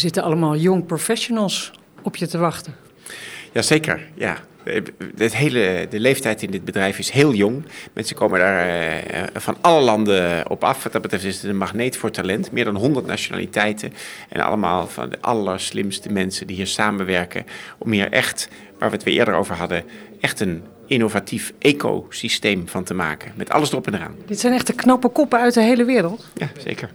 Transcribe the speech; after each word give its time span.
Zitten 0.00 0.22
allemaal 0.22 0.56
young 0.56 0.86
professionals 0.86 1.72
op 2.02 2.16
je 2.16 2.26
te 2.26 2.38
wachten. 2.38 2.74
Jazeker, 3.52 4.08
ja. 4.14 4.36
Het 5.16 5.36
hele, 5.36 5.86
de 5.90 6.00
leeftijd 6.00 6.42
in 6.42 6.50
dit 6.50 6.64
bedrijf 6.64 6.98
is 6.98 7.10
heel 7.10 7.34
jong. 7.34 7.64
Mensen 7.92 8.16
komen 8.16 8.38
daar 8.38 8.68
eh, 8.68 9.22
van 9.34 9.56
alle 9.60 9.80
landen 9.80 10.50
op 10.50 10.64
af. 10.64 10.82
Wat 10.82 10.92
dat 10.92 11.02
betreft 11.02 11.24
is 11.24 11.34
het 11.34 11.50
een 11.50 11.56
magneet 11.56 11.96
voor 11.96 12.10
talent. 12.10 12.52
Meer 12.52 12.64
dan 12.64 12.76
100 12.76 13.06
nationaliteiten. 13.06 13.92
En 14.28 14.40
allemaal 14.40 14.86
van 14.86 15.10
de 15.10 15.18
allerslimste 15.20 16.12
mensen 16.12 16.46
die 16.46 16.56
hier 16.56 16.66
samenwerken. 16.66 17.46
Om 17.78 17.92
hier 17.92 18.12
echt, 18.12 18.48
waar 18.78 18.90
we 18.90 18.96
het 18.96 19.04
weer 19.04 19.14
eerder 19.14 19.34
over 19.34 19.54
hadden, 19.54 19.84
echt 20.20 20.40
een 20.40 20.62
innovatief 20.86 21.52
ecosysteem 21.58 22.68
van 22.68 22.84
te 22.84 22.94
maken. 22.94 23.32
Met 23.36 23.50
alles 23.50 23.70
erop 23.70 23.86
en 23.86 23.94
eraan. 23.94 24.14
Dit 24.26 24.40
zijn 24.40 24.52
echte 24.52 24.72
knappe 24.72 25.08
koppen 25.08 25.40
uit 25.40 25.54
de 25.54 25.62
hele 25.62 25.84
wereld. 25.84 26.26
Ja, 26.34 26.48
zeker. 26.58 26.90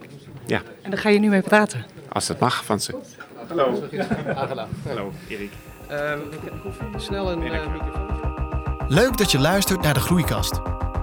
Ja. 0.46 0.62
En 0.82 0.90
daar 0.90 1.00
ga 1.00 1.10
je 1.10 1.20
nu 1.20 1.30
mee 1.30 1.42
praten. 1.42 1.86
Als 2.10 2.28
dat 2.28 2.40
mag 2.40 2.66
van 2.66 2.80
ze. 2.80 2.96
Hallo. 3.48 3.84
Aangenaam. 4.36 4.70
Hallo, 4.88 5.14
Erik. 5.28 5.52
Um, 5.92 6.22
snel 6.98 7.32
een 7.32 7.40
microfoon. 7.40 8.86
Leuk 8.88 9.18
dat 9.18 9.32
je 9.32 9.40
luistert 9.40 9.82
naar 9.82 9.94
de 9.94 10.00
Groeikast. 10.00 10.54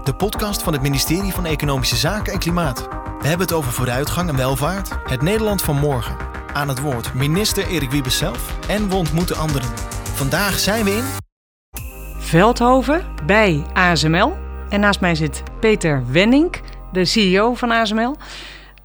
De 0.05 0.15
podcast 0.17 0.62
van 0.62 0.73
het 0.73 0.83
ministerie 0.83 1.33
van 1.33 1.47
Economische 1.47 1.97
Zaken 1.97 2.33
en 2.33 2.39
Klimaat. 2.39 2.89
We 3.19 3.29
hebben 3.29 3.47
het 3.47 3.53
over 3.53 3.73
vooruitgang 3.73 4.29
en 4.29 4.37
welvaart, 4.37 4.91
het 5.05 5.23
Nederland 5.23 5.62
van 5.62 5.77
morgen. 5.77 6.17
Aan 6.53 6.69
het 6.69 6.81
woord 6.81 7.15
minister 7.15 7.67
Erik 7.67 7.91
Wiebes 7.91 8.19
zelf 8.19 8.69
en 8.69 8.89
we 8.89 8.95
ontmoeten 8.95 9.37
anderen. 9.37 9.69
Vandaag 10.15 10.59
zijn 10.59 10.84
we 10.84 10.91
in... 10.91 11.05
Veldhoven 12.19 13.06
bij 13.27 13.65
ASML. 13.73 14.37
En 14.69 14.81
naast 14.81 15.01
mij 15.01 15.15
zit 15.15 15.43
Peter 15.61 16.05
Wenning, 16.11 16.61
de 16.93 17.05
CEO 17.05 17.55
van 17.55 17.70
ASML. 17.70 18.17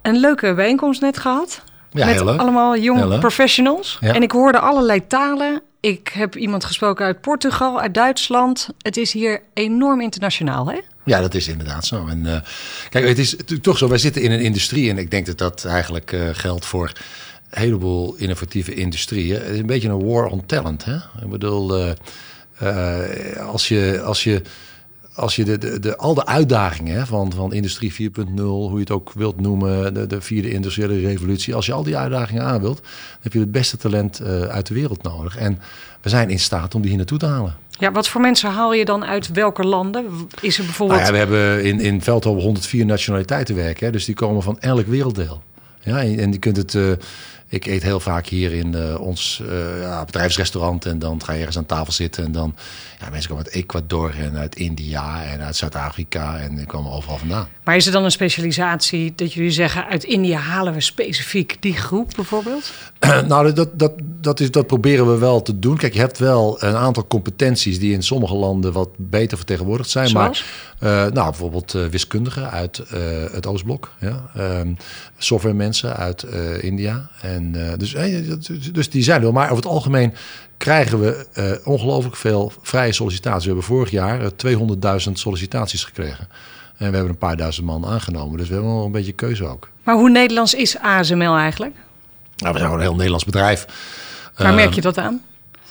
Een 0.08 0.16
leuke 0.16 0.54
bijeenkomst 0.54 1.00
net 1.00 1.18
gehad. 1.18 1.62
Ja, 1.90 2.06
met 2.06 2.20
allemaal 2.20 2.76
jonge 2.76 3.18
professionals. 3.18 3.96
Ja. 4.00 4.14
En 4.14 4.22
ik 4.22 4.32
hoorde 4.32 4.58
allerlei 4.58 5.06
talen. 5.06 5.62
Ik 5.80 6.08
heb 6.08 6.36
iemand 6.36 6.64
gesproken 6.64 7.06
uit 7.06 7.20
Portugal, 7.20 7.80
uit 7.80 7.94
Duitsland. 7.94 8.68
Het 8.78 8.96
is 8.96 9.12
hier 9.12 9.42
enorm 9.54 10.00
internationaal, 10.00 10.70
hè? 10.70 10.78
Ja, 11.04 11.20
dat 11.20 11.34
is 11.34 11.48
inderdaad 11.48 11.84
zo. 11.84 12.06
En, 12.06 12.26
eh, 12.26 12.40
kijk, 12.88 13.08
het 13.08 13.18
is 13.18 13.36
toch 13.60 13.78
zo, 13.78 13.88
wij 13.88 13.98
zitten 13.98 14.22
in 14.22 14.30
een 14.30 14.40
industrie... 14.40 14.90
en 14.90 14.98
ik 14.98 15.10
denk 15.10 15.26
dat 15.26 15.38
dat 15.38 15.64
eigenlijk 15.64 16.12
eh, 16.12 16.28
geldt 16.32 16.66
voor 16.66 16.92
een 17.50 17.60
heleboel 17.60 18.14
innovatieve 18.14 18.74
industrieën. 18.74 19.40
Het 19.40 19.50
is 19.50 19.58
een 19.58 19.66
beetje 19.66 19.88
een 19.88 20.06
war 20.06 20.26
on 20.26 20.46
talent. 20.46 20.84
Hè? 20.84 20.94
Ik 20.94 21.30
bedoel, 21.30 21.94
eh, 22.58 23.46
als 23.46 23.68
je... 23.68 24.00
Als 24.04 24.24
je 24.24 24.42
als 25.18 25.36
je 25.36 25.44
de, 25.44 25.58
de, 25.58 25.80
de, 25.80 25.96
al 25.96 26.14
de 26.14 26.26
uitdagingen 26.26 26.96
hè, 26.96 27.06
van, 27.06 27.32
van 27.32 27.52
industrie 27.52 28.10
4.0, 28.10 28.26
hoe 28.36 28.72
je 28.72 28.78
het 28.78 28.90
ook 28.90 29.12
wilt 29.12 29.40
noemen, 29.40 29.94
de, 29.94 30.06
de 30.06 30.20
vierde 30.20 30.50
industriële 30.50 31.00
revolutie, 31.00 31.54
als 31.54 31.66
je 31.66 31.72
al 31.72 31.82
die 31.82 31.96
uitdagingen 31.96 32.42
aan 32.42 32.60
wilt, 32.60 32.76
dan 32.76 33.20
heb 33.20 33.32
je 33.32 33.38
het 33.38 33.52
beste 33.52 33.76
talent 33.76 34.20
eh, 34.20 34.42
uit 34.42 34.66
de 34.66 34.74
wereld 34.74 35.02
nodig. 35.02 35.36
En 35.36 35.58
we 36.00 36.08
zijn 36.08 36.30
in 36.30 36.38
staat 36.38 36.74
om 36.74 36.80
die 36.80 36.88
hier 36.88 36.98
naartoe 36.98 37.18
te 37.18 37.26
halen. 37.26 37.56
Ja, 37.70 37.92
wat 37.92 38.08
voor 38.08 38.20
mensen 38.20 38.50
haal 38.50 38.72
je 38.72 38.84
dan 38.84 39.04
uit 39.04 39.28
welke 39.28 39.64
landen? 39.64 40.06
Is 40.40 40.58
er 40.58 40.64
bijvoorbeeld... 40.64 41.00
Nou 41.00 41.12
ja, 41.12 41.26
we 41.26 41.36
hebben 41.36 41.64
in, 41.64 41.80
in 41.80 42.02
Veldhoven 42.02 42.42
104 42.42 42.86
nationaliteiten 42.86 43.54
werken. 43.54 43.86
Hè, 43.86 43.92
dus 43.92 44.04
die 44.04 44.14
komen 44.14 44.42
van 44.42 44.60
elk 44.60 44.86
werelddeel. 44.86 45.42
Ja, 45.80 46.02
en, 46.02 46.18
en 46.18 46.32
je 46.32 46.38
kunt 46.38 46.56
het... 46.56 46.74
Uh, 46.74 46.92
ik 47.48 47.66
eet 47.66 47.82
heel 47.82 48.00
vaak 48.00 48.26
hier 48.26 48.52
in 48.52 48.72
uh, 48.72 49.00
ons 49.00 49.42
uh, 49.42 49.80
ja, 49.80 50.04
bedrijfsrestaurant. 50.04 50.86
En 50.86 50.98
dan 50.98 51.24
ga 51.24 51.32
je 51.32 51.38
ergens 51.38 51.56
aan 51.56 51.66
tafel 51.66 51.92
zitten. 51.92 52.24
En 52.24 52.32
dan... 52.32 52.54
Ja, 53.00 53.10
mensen 53.10 53.30
komen 53.30 53.44
uit 53.44 53.54
Ecuador 53.54 54.14
en 54.18 54.36
uit 54.36 54.56
India 54.56 55.24
en 55.24 55.40
uit 55.40 55.56
Zuid-Afrika. 55.56 56.38
En 56.38 56.56
die 56.56 56.66
komen 56.66 56.92
overal 56.92 57.18
vandaan. 57.18 57.48
Maar 57.64 57.76
is 57.76 57.86
er 57.86 57.92
dan 57.92 58.04
een 58.04 58.10
specialisatie 58.10 59.12
dat 59.16 59.32
jullie 59.32 59.50
zeggen... 59.50 59.86
uit 59.86 60.04
India 60.04 60.38
halen 60.38 60.72
we 60.72 60.80
specifiek 60.80 61.56
die 61.60 61.76
groep 61.76 62.12
bijvoorbeeld? 62.16 62.72
nou, 63.28 63.52
dat, 63.52 63.78
dat, 63.78 63.92
dat, 64.20 64.40
is, 64.40 64.50
dat 64.50 64.66
proberen 64.66 65.12
we 65.12 65.18
wel 65.18 65.42
te 65.42 65.58
doen. 65.58 65.76
Kijk, 65.76 65.94
je 65.94 66.00
hebt 66.00 66.18
wel 66.18 66.62
een 66.62 66.76
aantal 66.76 67.06
competenties... 67.06 67.78
die 67.78 67.92
in 67.92 68.02
sommige 68.02 68.34
landen 68.34 68.72
wat 68.72 68.88
beter 68.96 69.36
vertegenwoordigd 69.36 69.90
zijn. 69.90 70.08
Zoals? 70.08 70.44
Maar 70.80 71.06
uh, 71.06 71.12
nou, 71.12 71.28
bijvoorbeeld 71.30 71.74
uh, 71.74 71.84
wiskundigen 71.84 72.50
uit 72.50 72.78
uh, 72.78 73.00
het 73.32 73.46
Oostblok. 73.46 73.94
Ja? 74.00 74.30
Um, 74.36 74.76
softwaremensen 75.18 75.96
uit 75.96 76.22
India. 76.60 77.10
En, 77.20 77.76
dus, 77.76 77.94
dus 78.72 78.90
die 78.90 79.02
zijn 79.02 79.16
er 79.16 79.22
wel. 79.22 79.32
Maar 79.32 79.50
over 79.50 79.56
het 79.56 79.72
algemeen 79.72 80.14
krijgen 80.58 81.00
we 81.00 81.26
uh, 81.34 81.66
ongelooflijk 81.66 82.16
veel 82.16 82.52
vrije 82.62 82.92
sollicitaties. 82.92 83.42
We 83.42 83.48
hebben 83.48 83.66
vorig 83.66 83.90
jaar 83.90 84.20
uh, 84.22 85.06
200.000 85.06 85.12
sollicitaties 85.12 85.84
gekregen. 85.84 86.28
En 86.76 86.90
we 86.90 86.96
hebben 86.96 87.08
een 87.08 87.18
paar 87.18 87.36
duizend 87.36 87.66
man 87.66 87.86
aangenomen. 87.86 88.38
Dus 88.38 88.48
we 88.48 88.54
hebben 88.54 88.74
wel 88.74 88.84
een 88.84 88.92
beetje 88.92 89.12
keuze 89.12 89.44
ook. 89.44 89.70
Maar 89.82 89.94
hoe 89.94 90.10
Nederlands 90.10 90.54
is 90.54 90.78
ASML 90.78 91.36
eigenlijk? 91.36 91.74
Nou, 92.36 92.52
we 92.52 92.58
zijn 92.58 92.70
gewoon 92.70 92.74
een 92.74 92.80
heel 92.80 92.92
Nederlands 92.92 93.24
bedrijf. 93.24 93.66
Waar 94.38 94.54
merk 94.54 94.72
je 94.72 94.80
dat 94.80 94.98
aan? 94.98 95.22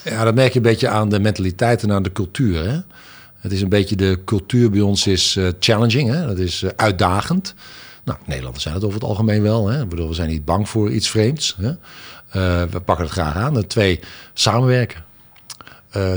Ja, 0.03 0.23
dat 0.23 0.35
merk 0.35 0.51
je 0.51 0.57
een 0.57 0.65
beetje 0.65 0.87
aan 0.87 1.09
de 1.09 1.19
mentaliteit 1.19 1.83
en 1.83 1.91
aan 1.91 2.03
de 2.03 2.11
cultuur. 2.11 2.69
Hè? 2.69 2.79
Het 3.37 3.51
is 3.51 3.61
een 3.61 3.69
beetje 3.69 3.95
de 3.95 4.19
cultuur 4.25 4.69
bij 4.69 4.81
ons 4.81 5.07
is 5.07 5.35
uh, 5.35 5.47
challenging. 5.59 6.09
Hè? 6.09 6.27
Dat 6.27 6.37
is 6.37 6.61
uh, 6.61 6.69
uitdagend. 6.75 7.53
Nou, 8.03 8.19
Nederlanders 8.25 8.63
zijn 8.63 8.75
het 8.75 8.83
over 8.83 8.99
het 8.99 9.07
algemeen 9.07 9.41
wel. 9.41 9.67
Hè? 9.67 9.81
Ik 9.81 9.89
bedoel, 9.89 10.07
we 10.07 10.13
zijn 10.13 10.29
niet 10.29 10.45
bang 10.45 10.69
voor 10.69 10.91
iets 10.91 11.09
vreemds. 11.09 11.57
Hè? 11.61 11.67
Uh, 11.67 11.75
we 12.71 12.79
pakken 12.85 13.05
het 13.05 13.13
graag 13.13 13.35
aan. 13.35 13.53
De 13.53 13.67
twee, 13.67 13.99
samenwerken. 14.33 15.05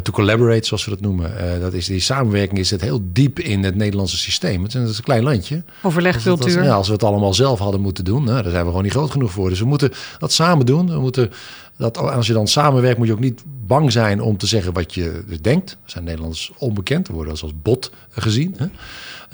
To 0.03 0.13
collaborate, 0.13 0.67
zoals 0.67 0.85
we 0.85 0.91
dat 0.91 1.01
noemen. 1.01 1.61
Dat 1.61 1.73
is, 1.73 1.87
die 1.87 2.01
samenwerking 2.01 2.59
is 2.59 2.71
het 2.71 2.81
heel 2.81 3.01
diep 3.13 3.39
in 3.39 3.65
het 3.65 3.75
Nederlandse 3.75 4.17
systeem. 4.17 4.63
Het 4.63 4.75
is 4.75 4.99
een 4.99 5.05
klein 5.05 5.23
landje. 5.23 5.63
Overlegcultuur. 5.83 6.57
Als, 6.57 6.67
ja, 6.67 6.75
als 6.75 6.87
we 6.87 6.93
het 6.93 7.03
allemaal 7.03 7.35
zelf 7.35 7.59
hadden 7.59 7.81
moeten 7.81 8.05
doen, 8.05 8.25
nou, 8.25 8.43
daar 8.43 8.51
zijn 8.51 8.63
we 8.63 8.69
gewoon 8.69 8.83
niet 8.83 8.93
groot 8.93 9.11
genoeg 9.11 9.31
voor. 9.31 9.49
Dus 9.49 9.59
we 9.59 9.65
moeten 9.65 9.93
dat 10.19 10.33
samen 10.33 10.67
doen. 10.67 10.87
We 10.87 11.01
moeten 11.01 11.33
dat, 11.81 11.99
als 11.99 12.27
je 12.27 12.33
dan 12.33 12.49
samenwerkt, 12.49 12.99
moet 12.99 13.07
je 13.07 13.13
ook 13.13 13.21
niet 13.21 13.43
bang 13.67 13.93
zijn 13.93 14.21
om 14.21 14.37
te 14.37 14.47
zeggen 14.47 14.73
wat 14.73 14.95
je 14.95 15.25
denkt. 15.41 15.77
We 15.85 15.91
zijn 15.91 16.05
Nederlanders 16.05 16.53
onbekend, 16.59 17.07
we 17.09 17.13
worden 17.13 17.33
als 17.33 17.53
bot 17.63 17.91
gezien. 18.11 18.57
Hè? 18.57 18.67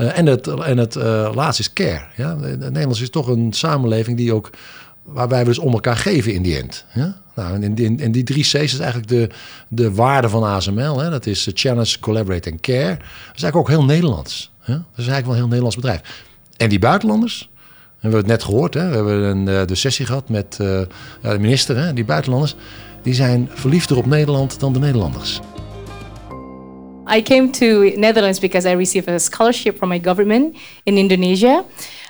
Uh, 0.05 0.19
en 0.19 0.27
het, 0.27 0.47
en 0.47 0.79
het 0.79 0.95
laatste 1.34 1.62
is 1.62 1.73
care. 1.73 2.05
Ja? 2.17 2.34
Nederlands 2.34 3.01
is 3.01 3.11
toch 3.11 3.29
een 3.29 3.53
samenleving 3.53 4.17
die 4.17 4.34
ook 4.34 4.51
waarbij 5.03 5.39
we 5.39 5.45
dus 5.45 5.59
om 5.59 5.73
elkaar 5.73 5.97
geven 5.97 6.33
in 6.33 6.43
die 6.43 6.59
end. 6.59 6.84
Ja? 6.95 7.21
Nou, 7.34 7.62
en, 7.62 7.77
in, 7.77 7.99
in 8.01 8.12
die 8.12 8.23
drie 8.23 8.43
C's 8.43 8.55
is 8.55 8.78
eigenlijk 8.78 9.09
de, 9.09 9.28
de 9.69 9.95
waarde 9.95 10.28
van 10.28 10.43
ASML. 10.43 10.99
Hè? 10.99 11.11
Dat 11.11 11.27
is 11.27 11.51
challenge, 11.55 11.99
collaborate 12.01 12.51
en 12.51 12.61
care. 12.61 12.97
Dat 12.97 13.37
is 13.37 13.43
eigenlijk 13.43 13.57
ook 13.57 13.69
heel 13.69 13.84
Nederlands. 13.84 14.53
Hè? 14.61 14.73
Dat 14.73 14.83
is 14.97 15.07
eigenlijk 15.07 15.25
wel 15.25 15.33
een 15.33 15.41
heel 15.41 15.49
Nederlands 15.49 15.77
bedrijf. 15.77 16.25
En 16.57 16.69
die 16.69 16.78
buitenlanders, 16.78 17.51
we 18.01 18.12
hebben 18.12 18.19
het 18.19 18.29
net 18.29 18.45
gehoord. 18.45 18.75
Hè? 18.75 18.89
We 18.89 18.95
hebben 18.95 19.23
een, 19.23 19.67
de 19.67 19.75
sessie 19.75 20.07
gehad 20.07 20.29
met 20.29 20.59
uh, 20.61 20.81
de 21.23 21.39
minister. 21.39 21.77
Hè? 21.77 21.93
Die 21.93 22.05
buitenlanders, 22.05 22.55
die 23.03 23.15
zijn 23.15 23.49
verliefder 23.53 23.97
op 23.97 24.07
Nederland 24.07 24.61
dan 24.61 24.73
de 24.73 24.79
Nederlanders. 24.79 25.41
I 27.09 27.23
came 27.23 27.51
to 27.51 27.67
Netherlands 27.97 28.41
because 28.41 28.69
I 28.69 28.75
received 28.75 29.09
a 29.09 29.19
scholarship 29.19 29.77
from 29.77 29.89
my 29.89 30.01
government 30.05 30.57
in 30.84 30.97
Indonesia. 30.97 31.65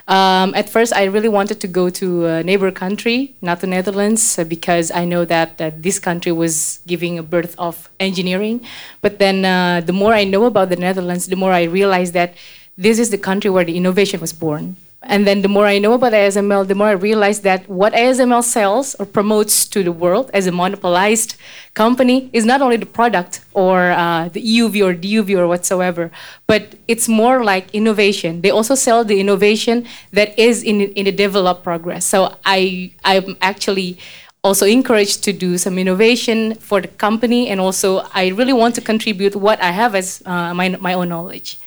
Um, 0.08 0.54
at 0.54 0.70
first, 0.70 0.94
I 0.94 1.08
really 1.08 1.28
wanted 1.28 1.60
to 1.60 1.68
go 1.68 1.90
to 1.90 2.26
a 2.26 2.42
neighbor 2.42 2.72
country, 2.72 3.34
not 3.40 3.58
the 3.60 3.66
Netherlands, 3.66 4.38
because 4.48 4.92
I 4.92 5.04
know 5.04 5.24
that 5.26 5.60
uh, 5.60 5.70
this 5.82 5.98
country 5.98 6.32
was 6.32 6.78
giving 6.86 7.18
a 7.18 7.22
birth 7.22 7.54
of 7.58 7.90
engineering. 7.98 8.60
But 9.00 9.18
then, 9.18 9.44
uh, 9.44 9.82
the 9.84 9.92
more 9.92 10.14
I 10.14 10.24
know 10.24 10.44
about 10.44 10.68
the 10.68 10.76
Netherlands, 10.76 11.26
the 11.26 11.36
more 11.36 11.52
I 11.52 11.64
realize 11.64 12.12
that 12.12 12.34
this 12.78 12.98
is 12.98 13.10
the 13.10 13.18
country 13.18 13.50
where 13.50 13.64
the 13.64 13.76
innovation 13.76 14.20
was 14.20 14.32
born. 14.32 14.76
And 15.08 15.26
then, 15.26 15.42
the 15.42 15.48
more 15.48 15.66
I 15.66 15.78
know 15.78 15.94
about 15.94 16.12
ASML, 16.12 16.66
the 16.66 16.74
more 16.74 16.88
I 16.88 16.92
realize 16.92 17.40
that 17.40 17.68
what 17.68 17.92
ASML 17.92 18.42
sells 18.42 18.94
or 18.96 19.06
promotes 19.06 19.66
to 19.68 19.82
the 19.82 19.92
world 19.92 20.30
as 20.34 20.46
a 20.46 20.52
monopolized 20.52 21.36
company 21.74 22.30
is 22.32 22.44
not 22.44 22.60
only 22.60 22.76
the 22.76 22.86
product 22.86 23.44
or 23.52 23.90
uh, 23.92 24.28
the 24.28 24.42
EUV 24.42 24.84
or 24.84 24.94
DUV 24.94 25.38
or 25.38 25.46
whatsoever, 25.46 26.10
but 26.46 26.74
it's 26.88 27.08
more 27.08 27.44
like 27.44 27.72
innovation. 27.74 28.40
They 28.40 28.50
also 28.50 28.74
sell 28.74 29.04
the 29.04 29.20
innovation 29.20 29.86
that 30.12 30.36
is 30.38 30.62
in 30.62 30.80
in 30.80 31.04
the 31.04 31.12
developed 31.12 31.62
progress. 31.62 32.04
So 32.04 32.36
I 32.44 32.92
I'm 33.04 33.36
actually 33.40 33.98
also 34.42 34.66
encouraged 34.66 35.24
to 35.24 35.32
do 35.32 35.58
some 35.58 35.78
innovation 35.78 36.54
for 36.54 36.80
the 36.80 36.88
company, 36.88 37.48
and 37.48 37.60
also 37.60 38.06
I 38.14 38.28
really 38.28 38.52
want 38.52 38.74
to 38.76 38.80
contribute 38.80 39.34
what 39.36 39.60
I 39.60 39.70
have 39.70 39.94
as 39.94 40.22
uh, 40.24 40.54
my 40.54 40.68
my 40.80 40.94
own 40.94 41.08
knowledge. 41.08 41.58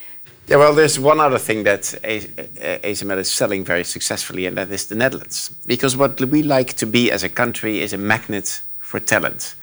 Yeah, 0.50 0.58
well, 0.58 0.74
there's 0.74 1.00
one 1.00 1.20
other 1.20 1.38
thing 1.38 1.64
that 1.66 1.82
ASML 1.84 3.20
is 3.20 3.30
selling 3.30 3.64
very 3.64 3.84
successfully, 3.84 4.48
and 4.48 4.58
that 4.58 4.72
is 4.72 4.88
the 4.88 4.96
Netherlands. 4.96 5.52
Because 5.68 5.96
what 5.96 6.20
we 6.20 6.42
like 6.42 6.74
to 6.78 6.88
be 6.88 7.12
as 7.12 7.22
a 7.22 7.30
country 7.30 7.82
is 7.82 7.94
a 7.94 8.00
magnet 8.00 8.62
for 8.80 9.00
talent. 9.00 9.54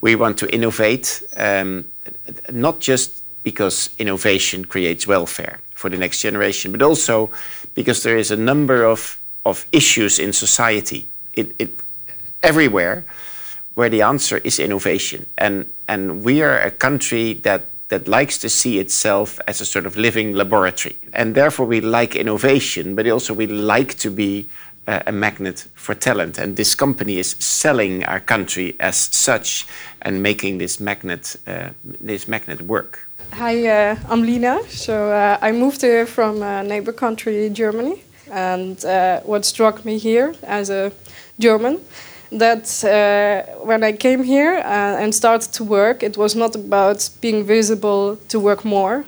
We 0.00 0.16
want 0.16 0.36
to 0.38 0.52
innovate, 0.52 1.22
um, 1.36 1.84
not 2.50 2.80
just 2.80 3.22
because 3.44 3.90
innovation 3.96 4.64
creates 4.64 5.06
welfare 5.06 5.60
for 5.76 5.88
the 5.88 5.98
next 5.98 6.20
generation, 6.20 6.72
but 6.72 6.82
also 6.82 7.30
because 7.76 8.02
there 8.02 8.18
is 8.18 8.32
a 8.32 8.36
number 8.36 8.84
of, 8.84 9.20
of 9.46 9.68
issues 9.70 10.18
in 10.18 10.32
society, 10.32 11.08
it, 11.34 11.54
it, 11.60 11.70
everywhere, 12.42 13.04
where 13.74 13.88
the 13.88 14.02
answer 14.02 14.38
is 14.38 14.58
innovation. 14.58 15.26
And, 15.38 15.72
and 15.86 16.24
we 16.24 16.42
are 16.42 16.58
a 16.58 16.72
country 16.72 17.34
that 17.44 17.66
that 17.88 18.08
likes 18.08 18.38
to 18.38 18.48
see 18.48 18.78
itself 18.78 19.40
as 19.46 19.60
a 19.60 19.64
sort 19.64 19.86
of 19.86 19.96
living 19.96 20.32
laboratory. 20.34 20.96
And 21.12 21.34
therefore 21.34 21.66
we 21.66 21.80
like 21.80 22.16
innovation, 22.16 22.94
but 22.94 23.06
also 23.08 23.34
we 23.34 23.46
like 23.46 23.94
to 23.98 24.10
be 24.10 24.48
uh, 24.86 25.00
a 25.06 25.12
magnet 25.12 25.66
for 25.74 25.94
talent. 25.94 26.38
And 26.38 26.56
this 26.56 26.74
company 26.74 27.18
is 27.18 27.36
selling 27.38 28.04
our 28.04 28.20
country 28.20 28.76
as 28.80 28.96
such 28.96 29.66
and 30.02 30.22
making 30.22 30.58
this 30.58 30.80
magnet, 30.80 31.36
uh, 31.46 31.70
this 32.00 32.28
magnet 32.28 32.62
work. 32.62 33.08
Hi, 33.32 33.66
uh, 33.66 33.96
I'm 34.08 34.22
Lina. 34.22 34.60
So 34.68 35.10
uh, 35.10 35.38
I 35.40 35.52
moved 35.52 35.80
here 35.80 36.06
from 36.06 36.42
a 36.42 36.62
neighbor 36.62 36.92
country, 36.92 37.50
Germany. 37.50 38.02
And 38.30 38.82
uh, 38.84 39.20
what 39.20 39.44
struck 39.44 39.84
me 39.84 39.98
here 39.98 40.34
as 40.42 40.70
a 40.70 40.92
German, 41.38 41.80
that 42.38 42.84
uh, 42.84 43.64
when 43.64 43.82
I 43.82 43.92
came 43.92 44.22
here 44.24 44.56
uh, 44.58 45.02
and 45.02 45.14
started 45.14 45.52
to 45.52 45.64
work, 45.64 46.02
it 46.02 46.16
was 46.16 46.34
not 46.34 46.54
about 46.54 47.10
being 47.20 47.44
visible 47.44 48.16
to 48.28 48.40
work 48.40 48.64
more, 48.64 49.04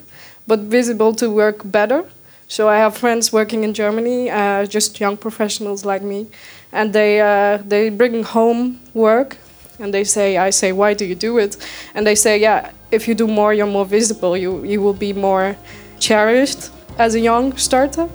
but 0.46 0.60
visible 0.60 1.14
to 1.14 1.30
work 1.30 1.62
better. 1.64 2.04
So 2.48 2.68
I 2.68 2.76
have 2.76 2.96
friends 2.96 3.32
working 3.32 3.64
in 3.64 3.74
Germany, 3.74 4.30
uh, 4.30 4.66
just 4.66 5.00
young 5.00 5.16
professionals 5.16 5.84
like 5.84 6.02
me, 6.02 6.26
and 6.72 6.92
they 6.92 7.18
they 7.68 7.90
bring 7.90 8.22
home 8.24 8.78
work, 8.94 9.36
and 9.80 9.92
they 9.92 10.04
say, 10.04 10.36
I 10.36 10.50
say, 10.50 10.72
why 10.72 10.94
do 10.94 11.04
you 11.04 11.16
do 11.16 11.38
it? 11.38 11.56
And 11.94 12.06
they 12.06 12.14
say, 12.14 12.38
yeah, 12.38 12.70
if 12.90 13.08
you 13.08 13.14
do 13.14 13.26
more, 13.26 13.52
you're 13.52 13.72
more 13.72 13.84
visible. 13.84 14.36
You 14.36 14.64
you 14.64 14.80
will 14.80 14.98
be 14.98 15.12
more 15.12 15.56
cherished 15.98 16.70
as 16.98 17.14
a 17.14 17.20
young 17.20 17.56
starter. 17.56 18.08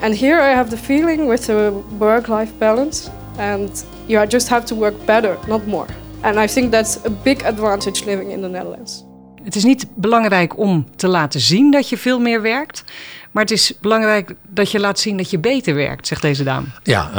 And 0.00 0.14
here 0.14 0.38
I 0.38 0.54
have 0.54 0.70
the 0.70 0.76
feeling 0.76 1.26
with 1.28 1.46
the 1.46 1.72
work-life 1.98 2.52
balance, 2.58 3.10
and 3.38 3.84
you 4.06 4.26
just 4.26 4.48
have 4.48 4.64
to 4.64 4.76
work 4.76 5.04
better, 5.04 5.36
not 5.46 5.66
more. 5.66 5.86
And 6.20 6.36
I 6.36 6.46
think 6.46 6.72
that's 6.72 6.98
a 7.06 7.10
big 7.22 7.42
advantage 7.44 8.04
living 8.04 8.30
in 8.30 8.40
the 8.40 8.48
Netherlands. 8.48 9.04
Het 9.44 9.56
is 9.56 9.64
niet 9.64 9.86
belangrijk 9.94 10.58
om 10.58 10.86
te 10.96 11.08
laten 11.08 11.40
zien 11.40 11.70
dat 11.70 11.88
je 11.88 11.98
veel 11.98 12.18
meer 12.18 12.42
werkt. 12.42 12.84
Maar 13.30 13.42
het 13.42 13.52
is 13.52 13.72
belangrijk 13.80 14.34
dat 14.48 14.70
je 14.70 14.80
laat 14.80 14.98
zien 14.98 15.16
dat 15.16 15.30
je 15.30 15.38
beter 15.38 15.74
werkt, 15.74 16.06
zegt 16.06 16.22
deze 16.22 16.44
dame. 16.44 16.66
Ja, 16.82 17.10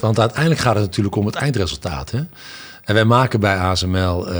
want 0.00 0.18
uiteindelijk 0.18 0.60
gaat 0.60 0.74
het 0.74 0.84
natuurlijk 0.84 1.16
om 1.16 1.26
het 1.26 1.34
eindresultaat. 1.34 2.10
Hè? 2.10 2.20
En 2.84 2.94
wij 2.94 3.04
maken 3.04 3.40
bij 3.40 3.56
ASML 3.56 4.28
uh, 4.28 4.34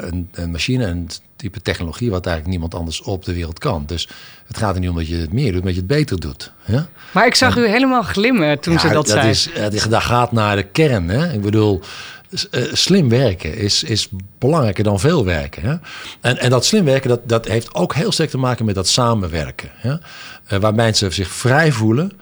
een, 0.00 0.28
een, 0.32 0.50
machine, 0.50 0.84
een 0.86 1.08
type 1.36 1.62
technologie, 1.62 2.10
wat 2.10 2.26
eigenlijk 2.26 2.56
niemand 2.56 2.80
anders 2.80 3.02
op 3.02 3.24
de 3.24 3.34
wereld 3.34 3.58
kan. 3.58 3.82
Dus 3.86 4.08
het 4.46 4.56
gaat 4.56 4.74
er 4.74 4.80
niet 4.80 4.90
om 4.90 4.96
dat 4.96 5.08
je 5.08 5.16
het 5.16 5.32
meer 5.32 5.52
doet, 5.52 5.64
maar 5.64 5.72
dat 5.72 5.74
je 5.74 5.86
het 5.86 5.98
beter 5.98 6.20
doet. 6.20 6.52
Ja? 6.64 6.86
Maar 7.12 7.26
ik 7.26 7.34
zag 7.34 7.56
u 7.56 7.68
helemaal 7.68 8.02
glimmen 8.02 8.60
toen 8.60 8.78
ze 8.78 8.88
dat, 8.88 8.94
dat 8.94 9.08
zei. 9.08 9.28
Is, 9.28 9.82
dat 9.88 10.02
gaat 10.02 10.32
naar 10.32 10.56
de 10.56 10.62
kern. 10.62 11.08
Hè? 11.08 11.32
Ik 11.32 11.40
bedoel, 11.40 11.80
uh, 12.50 12.62
slim 12.72 13.08
werken 13.08 13.56
is, 13.56 13.82
is 13.82 14.08
belangrijker 14.38 14.84
dan 14.84 15.00
veel 15.00 15.24
werken. 15.24 15.62
Hè? 15.62 15.74
En, 16.20 16.38
en 16.38 16.50
dat 16.50 16.64
slim 16.64 16.84
werken, 16.84 17.08
dat, 17.08 17.28
dat 17.28 17.46
heeft 17.46 17.74
ook 17.74 17.94
heel 17.94 18.12
sterk 18.12 18.30
te 18.30 18.38
maken 18.38 18.64
met 18.64 18.74
dat 18.74 18.88
samenwerken. 18.88 19.70
Hè? 19.74 19.96
Waar 20.58 20.74
mensen 20.74 21.12
zich 21.12 21.28
vrij 21.28 21.72
voelen 21.72 22.12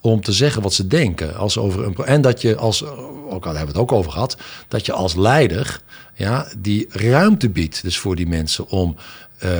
om 0.00 0.20
te 0.20 0.32
zeggen 0.32 0.62
wat 0.62 0.74
ze 0.74 0.86
denken. 0.86 1.36
Als 1.36 1.58
over 1.58 1.84
een, 1.84 1.96
en 2.04 2.20
dat 2.20 2.40
je 2.40 2.56
als, 2.56 2.84
ook 3.28 3.46
al 3.46 3.54
hebben 3.54 3.74
we 3.74 3.80
het 3.80 3.90
ook 3.90 3.92
over 3.92 4.12
gehad, 4.12 4.36
dat 4.68 4.86
je 4.86 4.92
als 4.92 5.14
leider 5.14 5.80
ja, 6.14 6.46
die 6.58 6.86
ruimte 6.90 7.48
biedt 7.48 7.82
dus 7.82 7.98
voor 7.98 8.16
die 8.16 8.26
mensen 8.26 8.68
om 8.68 8.96
uh, 9.44 9.50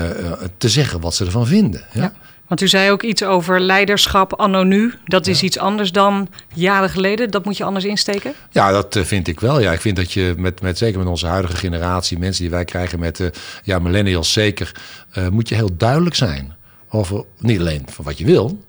te 0.57 0.69
zeggen 0.69 1.01
wat 1.01 1.15
ze 1.15 1.25
ervan 1.25 1.47
vinden. 1.47 1.85
Ja? 1.93 2.03
ja? 2.03 2.13
Want 2.47 2.61
u 2.61 2.69
zei 2.69 2.91
ook 2.91 3.03
iets 3.03 3.23
over 3.23 3.61
leiderschap 3.61 4.33
anno 4.33 4.63
nu. 4.63 4.95
Dat 5.05 5.27
is 5.27 5.43
iets 5.43 5.59
anders 5.59 5.93
dan 5.93 6.29
jaren 6.55 6.91
geleden. 6.91 7.31
Dat 7.31 7.45
moet 7.45 7.57
je 7.57 7.65
anders 7.65 7.85
insteken? 7.85 8.35
Ja, 8.51 8.71
dat 8.71 8.97
uh, 8.97 9.05
vind 9.05 9.29
ik 9.29 9.41
wel. 9.41 9.61
Ja, 9.61 9.73
ik 9.73 9.81
vind 9.81 9.97
dat 9.97 10.13
je 10.13 10.35
met, 10.37 10.61
met 10.61 10.79
zeker 10.79 10.99
met 10.99 11.09
onze 11.09 11.27
huidige 11.27 11.57
generatie, 11.57 12.19
mensen 12.19 12.43
die 12.43 12.51
wij 12.51 12.65
krijgen 12.65 12.99
met 12.99 13.19
uh, 13.19 13.29
ja, 13.63 13.79
millennials 13.79 14.33
zeker, 14.33 14.81
moet 15.31 15.49
je 15.49 15.55
heel 15.55 15.77
duidelijk 15.77 16.15
zijn 16.15 16.55
over 16.91 17.25
niet 17.39 17.59
alleen 17.59 17.85
van 17.89 18.05
wat 18.05 18.19
je 18.19 18.25
wil, 18.25 18.65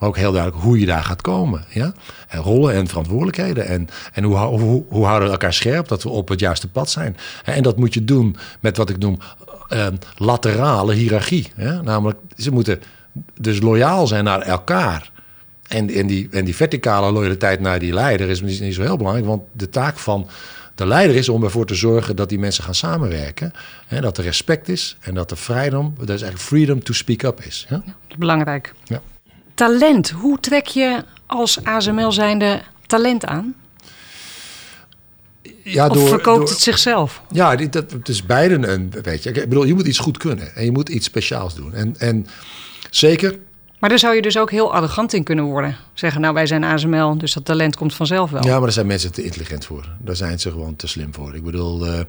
maar 0.00 0.08
ook 0.08 0.16
heel 0.16 0.32
duidelijk 0.32 0.62
hoe 0.62 0.80
je 0.80 0.86
daar 0.86 1.04
gaat 1.04 1.20
komen. 1.20 1.64
Ja? 1.68 1.92
En 2.28 2.40
rollen 2.40 2.74
en 2.74 2.86
verantwoordelijkheden. 2.86 3.66
En, 3.66 3.88
en 4.12 4.24
hoe, 4.24 4.36
hoe, 4.36 4.84
hoe 4.88 5.04
houden 5.04 5.26
we 5.26 5.32
elkaar 5.32 5.52
scherp 5.52 5.88
dat 5.88 6.02
we 6.02 6.08
op 6.08 6.28
het 6.28 6.40
juiste 6.40 6.68
pad 6.68 6.90
zijn. 6.90 7.16
En 7.44 7.62
dat 7.62 7.76
moet 7.76 7.94
je 7.94 8.04
doen 8.04 8.36
met 8.60 8.76
wat 8.76 8.90
ik 8.90 8.98
noem 8.98 9.18
uh, 9.72 9.86
laterale 10.16 10.94
hiërarchie. 10.94 11.52
Ja? 11.56 11.80
Namelijk, 11.80 12.18
ze 12.36 12.50
moeten 12.50 12.82
dus 13.40 13.60
loyaal 13.60 14.06
zijn 14.06 14.24
naar 14.24 14.40
elkaar. 14.40 15.10
En, 15.68 15.90
en, 15.90 16.06
die, 16.06 16.28
en 16.30 16.44
die 16.44 16.56
verticale 16.56 17.12
loyaliteit 17.12 17.60
naar 17.60 17.78
die 17.78 17.92
leider 17.92 18.28
is 18.28 18.40
niet 18.40 18.74
zo 18.74 18.82
heel 18.82 18.96
belangrijk. 18.96 19.26
Want 19.26 19.42
de 19.52 19.68
taak 19.68 19.98
van 19.98 20.28
de 20.74 20.86
leider 20.86 21.16
is 21.16 21.28
om 21.28 21.44
ervoor 21.44 21.66
te 21.66 21.74
zorgen 21.74 22.16
dat 22.16 22.28
die 22.28 22.38
mensen 22.38 22.64
gaan 22.64 22.74
samenwerken. 22.74 23.52
Hè, 23.86 24.00
dat 24.00 24.18
er 24.18 24.24
respect 24.24 24.68
is 24.68 24.96
en 25.00 25.14
dat 25.14 25.30
er 25.30 25.36
vrijheid, 25.36 25.72
dat 25.72 26.00
is 26.00 26.08
eigenlijk 26.08 26.40
freedom 26.40 26.82
to 26.82 26.92
speak 26.92 27.22
up 27.22 27.40
is. 27.44 27.66
Ja? 27.68 27.82
belangrijk. 28.18 28.74
Ja 28.84 29.00
talent. 29.60 30.10
Hoe 30.10 30.40
trek 30.40 30.66
je 30.66 31.04
als 31.26 31.64
ASML 31.64 32.12
zijnde 32.12 32.62
talent 32.86 33.24
aan? 33.26 33.54
Ja, 35.64 35.88
of 35.88 36.08
verkoopt 36.08 36.48
het 36.48 36.58
zichzelf? 36.58 37.22
Ja, 37.30 37.56
dat, 37.56 37.90
het 37.90 38.08
is 38.08 38.26
beide 38.26 38.68
een 38.68 38.92
beetje. 39.02 39.30
Ik 39.30 39.48
bedoel, 39.48 39.64
je 39.64 39.74
moet 39.74 39.86
iets 39.86 39.98
goed 39.98 40.18
kunnen 40.18 40.54
en 40.54 40.64
je 40.64 40.72
moet 40.72 40.88
iets 40.88 41.06
speciaals 41.06 41.54
doen. 41.54 41.74
En, 41.74 41.94
en 41.98 42.26
zeker. 42.90 43.38
Maar 43.80 43.88
daar 43.88 43.98
zou 43.98 44.14
je 44.14 44.22
dus 44.22 44.38
ook 44.38 44.50
heel 44.50 44.72
arrogant 44.72 45.12
in 45.12 45.22
kunnen 45.22 45.44
worden. 45.44 45.76
Zeggen, 45.94 46.20
nou 46.20 46.34
wij 46.34 46.46
zijn 46.46 46.64
ASML, 46.64 47.18
dus 47.18 47.32
dat 47.32 47.44
talent 47.44 47.76
komt 47.76 47.94
vanzelf 47.94 48.30
wel. 48.30 48.44
Ja, 48.44 48.52
maar 48.52 48.60
daar 48.60 48.72
zijn 48.72 48.86
mensen 48.86 49.12
te 49.12 49.24
intelligent 49.24 49.64
voor. 49.64 49.88
Daar 49.98 50.16
zijn 50.16 50.40
ze 50.40 50.50
gewoon 50.50 50.76
te 50.76 50.86
slim 50.86 51.14
voor. 51.14 51.34
Ik 51.34 51.44
bedoel, 51.44 51.86
uh, 51.86 52.00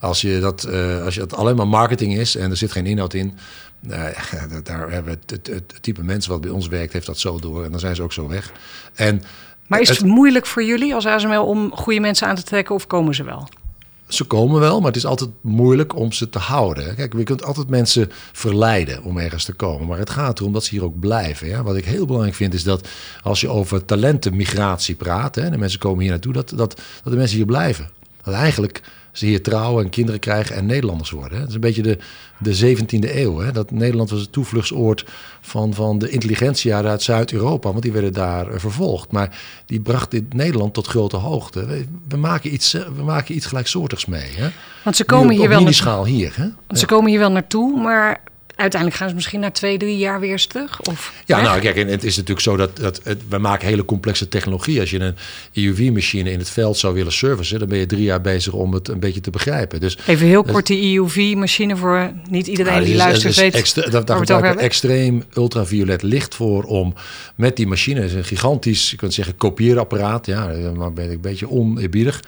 als, 0.00 0.20
je 0.20 0.38
dat, 0.40 0.66
uh, 0.68 1.04
als 1.04 1.14
je 1.14 1.20
dat 1.20 1.34
alleen 1.34 1.56
maar 1.56 1.68
marketing 1.68 2.16
is 2.16 2.36
en 2.36 2.50
er 2.50 2.56
zit 2.56 2.72
geen 2.72 2.86
inhoud 2.86 3.14
in, 3.14 3.38
ja, 3.88 4.60
daar 4.62 4.90
hebben 4.90 5.12
we 5.12 5.34
het, 5.34 5.46
het, 5.46 5.82
type 5.82 6.02
mensen 6.02 6.30
wat 6.30 6.40
bij 6.40 6.50
ons 6.50 6.68
werkt, 6.68 6.92
heeft 6.92 7.06
dat 7.06 7.18
zo 7.18 7.38
door. 7.38 7.64
En 7.64 7.70
dan 7.70 7.80
zijn 7.80 7.96
ze 7.96 8.02
ook 8.02 8.12
zo 8.12 8.28
weg. 8.28 8.52
En, 8.94 9.22
maar 9.66 9.80
is 9.80 9.88
het, 9.88 9.98
het 9.98 10.06
moeilijk 10.06 10.46
voor 10.46 10.64
jullie 10.64 10.94
als 10.94 11.06
ASML 11.06 11.46
om 11.46 11.70
goede 11.74 12.00
mensen 12.00 12.26
aan 12.28 12.36
te 12.36 12.42
trekken 12.42 12.74
of 12.74 12.86
komen 12.86 13.14
ze 13.14 13.24
wel? 13.24 13.48
Ze 14.08 14.24
komen 14.24 14.60
wel, 14.60 14.78
maar 14.78 14.86
het 14.86 14.96
is 14.96 15.06
altijd 15.06 15.30
moeilijk 15.40 15.96
om 15.96 16.12
ze 16.12 16.28
te 16.28 16.38
houden. 16.38 16.94
Kijk, 16.94 17.12
je 17.12 17.22
kunt 17.22 17.44
altijd 17.44 17.68
mensen 17.68 18.10
verleiden 18.32 19.02
om 19.02 19.18
ergens 19.18 19.44
te 19.44 19.52
komen. 19.52 19.86
Maar 19.86 19.98
het 19.98 20.10
gaat 20.10 20.38
erom 20.38 20.52
dat 20.52 20.64
ze 20.64 20.70
hier 20.70 20.84
ook 20.84 20.98
blijven. 20.98 21.48
Ja? 21.48 21.62
Wat 21.62 21.76
ik 21.76 21.84
heel 21.84 22.06
belangrijk 22.06 22.36
vind, 22.36 22.54
is 22.54 22.62
dat 22.62 22.88
als 23.22 23.40
je 23.40 23.48
over 23.48 23.84
talentenmigratie 23.84 24.94
praat... 24.94 25.34
Hè, 25.34 25.50
de 25.50 25.58
mensen 25.58 25.78
komen 25.78 26.00
hier 26.00 26.10
naartoe, 26.10 26.32
dat, 26.32 26.48
dat, 26.48 26.80
dat 27.02 27.12
de 27.12 27.18
mensen 27.18 27.36
hier 27.36 27.46
blijven. 27.46 27.90
Dat 28.22 28.34
eigenlijk 28.34 28.82
ze 29.14 29.26
hier 29.26 29.42
trouwen 29.42 29.84
en 29.84 29.90
kinderen 29.90 30.20
krijgen 30.20 30.56
en 30.56 30.66
Nederlanders 30.66 31.10
worden. 31.10 31.38
Het 31.38 31.48
is 31.48 31.54
een 31.54 31.60
beetje 31.60 31.82
de, 31.82 31.98
de 32.38 32.76
17e 32.76 33.16
eeuw. 33.16 33.38
Hè? 33.38 33.52
Dat 33.52 33.70
Nederland 33.70 34.10
was 34.10 34.20
het 34.20 34.32
toevluchtsoord 34.32 35.04
van, 35.40 35.74
van 35.74 35.98
de 35.98 36.08
intelligentsia 36.08 36.82
uit 36.82 37.02
Zuid-Europa, 37.02 37.70
want 37.70 37.82
die 37.82 37.92
werden 37.92 38.12
daar 38.12 38.48
eh, 38.48 38.58
vervolgd. 38.58 39.12
Maar 39.12 39.38
die 39.66 39.80
bracht 39.80 40.10
dit 40.10 40.34
Nederland 40.34 40.74
tot 40.74 40.86
grote 40.86 41.16
hoogte. 41.16 41.66
We, 42.08 42.16
maken, 42.16 42.54
iets, 42.54 42.72
we 42.72 43.02
maken 43.04 43.34
iets 43.34 43.46
gelijksoortigs 43.46 44.06
mee. 44.06 44.30
Hè? 44.34 44.48
Want 44.84 44.96
ze 44.96 45.04
komen 45.04 45.36
hier 45.36 45.48
wel. 45.48 45.62
Naartoe. 45.62 46.08
hier. 46.08 46.32
Hè? 46.36 46.48
Want 46.66 46.78
ze 46.78 46.86
komen 46.86 47.10
hier 47.10 47.18
wel 47.18 47.30
naartoe, 47.30 47.80
maar 47.80 48.20
uiteindelijk 48.56 49.00
gaan 49.00 49.08
ze 49.08 49.14
misschien 49.14 49.40
na 49.40 49.50
twee, 49.50 49.78
drie 49.78 49.98
jaar 49.98 50.20
weer 50.20 50.30
eens 50.30 50.46
terug? 50.46 50.80
Of 50.80 51.12
ja, 51.24 51.40
nou 51.40 51.60
kijk, 51.60 51.76
en 51.76 51.88
het 51.88 52.04
is 52.04 52.16
natuurlijk 52.16 52.46
zo 52.46 52.56
dat, 52.56 52.76
dat 52.76 53.00
we 53.28 53.38
maken 53.38 53.68
hele 53.68 53.84
complexe 53.84 54.28
technologie. 54.28 54.80
Als 54.80 54.90
je 54.90 55.00
een 55.00 55.16
EUV-machine 55.52 56.30
in 56.30 56.38
het 56.38 56.50
veld 56.50 56.78
zou 56.78 56.94
willen 56.94 57.12
servicen, 57.12 57.58
dan 57.58 57.68
ben 57.68 57.78
je 57.78 57.86
drie 57.86 58.02
jaar 58.02 58.20
bezig 58.20 58.52
om 58.52 58.72
het 58.72 58.88
een 58.88 59.00
beetje 59.00 59.20
te 59.20 59.30
begrijpen. 59.30 59.80
Dus, 59.80 59.98
Even 60.06 60.26
heel 60.26 60.42
kort 60.42 60.66
die 60.66 60.98
EUV-machine 60.98 61.76
voor 61.76 62.12
niet 62.28 62.46
iedereen 62.46 62.72
nou, 62.72 62.84
die 62.84 62.96
luistert 62.96 63.36
weet. 63.36 63.54
Extre, 63.54 63.90
daar 63.90 64.04
daar 64.04 64.18
gebruiken 64.18 64.58
extreem 64.58 65.24
ultraviolet 65.34 66.02
licht 66.02 66.34
voor 66.34 66.62
om 66.62 66.94
met 67.34 67.56
die 67.56 67.66
machine, 67.66 68.04
is 68.04 68.12
een 68.12 68.24
gigantisch, 68.24 68.90
je 68.90 68.96
kunt 68.96 69.14
zeggen 69.14 69.36
kopieerapparaat, 69.36 70.26
ja, 70.26 70.46
maar 70.76 70.92
ben 70.92 71.04
ik 71.04 71.10
een 71.10 71.20
beetje 71.20 71.50
oneerbiedig, 71.50 72.22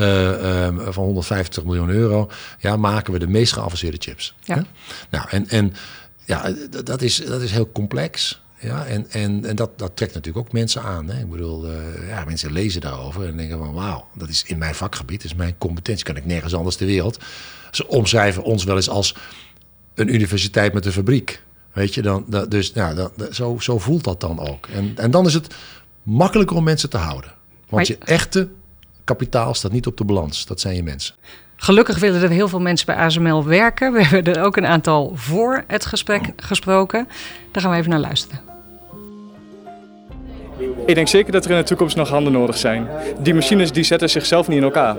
uh, 0.00 0.68
van 0.88 1.04
150 1.04 1.64
miljoen 1.64 1.90
euro, 1.90 2.30
ja, 2.58 2.76
maken 2.76 3.12
we 3.12 3.18
de 3.18 3.26
meest 3.26 3.52
geavanceerde 3.52 3.96
chips. 4.00 4.34
Ja. 4.44 4.64
Nou, 5.10 5.26
en, 5.30 5.48
en 5.48 5.71
ja, 6.24 6.54
dat 6.84 7.02
is, 7.02 7.16
dat 7.16 7.42
is 7.42 7.50
heel 7.50 7.72
complex. 7.72 8.40
Ja, 8.58 8.86
en 8.86 9.10
en, 9.10 9.44
en 9.44 9.56
dat, 9.56 9.78
dat 9.78 9.96
trekt 9.96 10.14
natuurlijk 10.14 10.46
ook 10.46 10.52
mensen 10.52 10.82
aan. 10.82 11.08
Hè. 11.08 11.20
Ik 11.20 11.30
bedoel, 11.30 11.66
uh, 11.66 12.08
ja, 12.08 12.24
mensen 12.24 12.52
lezen 12.52 12.80
daarover 12.80 13.26
en 13.26 13.36
denken 13.36 13.58
van 13.58 13.72
wauw, 13.72 14.06
dat 14.14 14.28
is 14.28 14.42
in 14.42 14.58
mijn 14.58 14.74
vakgebied, 14.74 15.22
dat 15.22 15.30
is 15.30 15.36
mijn 15.36 15.58
competentie, 15.58 16.04
kan 16.04 16.16
ik 16.16 16.24
nergens 16.24 16.54
anders 16.54 16.76
ter 16.76 16.86
wereld. 16.86 17.18
Ze 17.70 17.88
omschrijven 17.88 18.42
ons 18.42 18.64
wel 18.64 18.76
eens 18.76 18.88
als 18.88 19.16
een 19.94 20.14
universiteit 20.14 20.72
met 20.72 20.86
een 20.86 20.92
fabriek. 20.92 21.42
Weet 21.72 21.94
je, 21.94 22.02
dan, 22.02 22.24
dat, 22.26 22.50
dus 22.50 22.72
nou, 22.72 22.94
dat, 22.94 23.12
zo, 23.30 23.58
zo 23.58 23.78
voelt 23.78 24.04
dat 24.04 24.20
dan 24.20 24.38
ook. 24.38 24.66
En, 24.66 24.92
en 24.96 25.10
dan 25.10 25.26
is 25.26 25.34
het 25.34 25.54
makkelijker 26.02 26.56
om 26.56 26.64
mensen 26.64 26.90
te 26.90 26.96
houden. 26.96 27.32
Want 27.68 27.86
je 27.86 27.98
echte 27.98 28.48
kapitaal 29.04 29.54
staat 29.54 29.72
niet 29.72 29.86
op 29.86 29.96
de 29.96 30.04
balans. 30.04 30.46
Dat 30.46 30.60
zijn 30.60 30.74
je 30.74 30.82
mensen. 30.82 31.14
Gelukkig 31.62 31.98
willen 31.98 32.22
er 32.22 32.30
heel 32.30 32.48
veel 32.48 32.60
mensen 32.60 32.86
bij 32.86 32.96
ASML 32.96 33.44
werken. 33.44 33.92
We 33.92 34.04
hebben 34.04 34.34
er 34.34 34.44
ook 34.44 34.56
een 34.56 34.66
aantal 34.66 35.12
voor 35.14 35.64
het 35.66 35.86
gesprek 35.86 36.32
gesproken. 36.36 37.08
Daar 37.52 37.62
gaan 37.62 37.70
we 37.70 37.76
even 37.76 37.90
naar 37.90 38.00
luisteren. 38.00 38.40
Ik 40.86 40.94
denk 40.94 41.08
zeker 41.08 41.32
dat 41.32 41.44
er 41.44 41.50
in 41.50 41.56
de 41.56 41.62
toekomst 41.62 41.96
nog 41.96 42.08
handen 42.08 42.32
nodig 42.32 42.56
zijn. 42.56 42.88
Die 43.18 43.34
machines 43.34 43.72
die 43.72 43.84
zetten 43.84 44.10
zichzelf 44.10 44.48
niet 44.48 44.56
in 44.56 44.62
elkaar. 44.62 44.96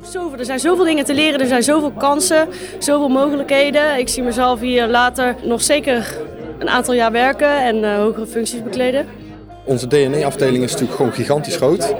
Zoveel, 0.00 0.38
er 0.38 0.44
zijn 0.44 0.60
zoveel 0.60 0.84
dingen 0.84 1.04
te 1.04 1.14
leren, 1.14 1.40
er 1.40 1.46
zijn 1.46 1.62
zoveel 1.62 1.92
kansen, 1.92 2.48
zoveel 2.78 3.08
mogelijkheden. 3.08 3.98
Ik 3.98 4.08
zie 4.08 4.22
mezelf 4.22 4.60
hier 4.60 4.86
later 4.86 5.36
nog 5.42 5.62
zeker 5.62 6.16
een 6.58 6.68
aantal 6.68 6.94
jaar 6.94 7.12
werken 7.12 7.62
en 7.62 7.76
uh, 7.76 7.96
hogere 7.96 8.26
functies 8.26 8.62
bekleden. 8.62 9.06
Onze 9.64 9.86
DNA-afdeling 9.86 10.64
is 10.64 10.70
natuurlijk 10.70 10.96
gewoon 10.96 11.12
gigantisch 11.12 11.56
groot. 11.56 11.94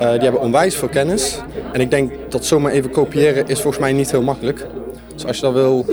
Uh, 0.00 0.10
die 0.10 0.22
hebben 0.22 0.40
onwijs 0.40 0.76
veel 0.76 0.88
kennis. 0.88 1.38
En 1.72 1.80
ik 1.80 1.90
denk 1.90 2.12
dat 2.28 2.44
zomaar 2.44 2.72
even 2.72 2.90
kopiëren 2.90 3.46
is 3.46 3.60
volgens 3.60 3.82
mij 3.82 3.92
niet 3.92 4.10
heel 4.10 4.22
makkelijk. 4.22 4.66
Dus 5.14 5.26
als 5.26 5.36
je 5.36 5.42
dat 5.42 5.52
wil 5.52 5.86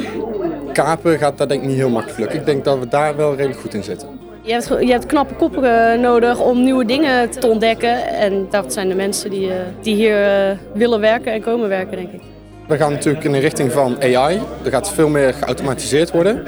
kapen, 0.73 1.17
gaat 1.17 1.37
dat 1.37 1.49
denk 1.49 1.61
ik 1.61 1.67
niet 1.67 1.77
heel 1.77 1.89
makkelijk 1.89 2.19
lukken. 2.19 2.39
Ik 2.39 2.45
denk 2.45 2.63
dat 2.63 2.79
we 2.79 2.87
daar 2.87 3.15
wel 3.15 3.35
redelijk 3.35 3.59
goed 3.59 3.73
in 3.73 3.83
zitten. 3.83 4.07
Je 4.41 4.51
hebt, 4.51 4.67
je 4.67 4.91
hebt 4.91 5.05
knappe 5.05 5.33
koppen 5.33 5.91
eh, 5.91 5.99
nodig 5.99 6.39
om 6.39 6.63
nieuwe 6.63 6.85
dingen 6.85 7.29
te 7.29 7.47
ontdekken. 7.47 8.07
En 8.07 8.47
dat 8.49 8.73
zijn 8.73 8.89
de 8.89 8.95
mensen 8.95 9.29
die, 9.29 9.47
uh, 9.47 9.53
die 9.81 9.95
hier 9.95 10.57
willen 10.73 10.99
werken 10.99 11.33
en 11.33 11.41
komen 11.41 11.69
werken, 11.69 11.97
denk 11.97 12.11
ik. 12.11 12.21
We 12.67 12.77
gaan 12.77 12.91
natuurlijk 12.91 13.25
in 13.25 13.31
de 13.31 13.39
richting 13.39 13.71
van 13.71 14.01
AI. 14.01 14.41
Er 14.63 14.71
gaat 14.71 14.93
veel 14.93 15.09
meer 15.09 15.33
geautomatiseerd 15.33 16.11
worden. 16.11 16.43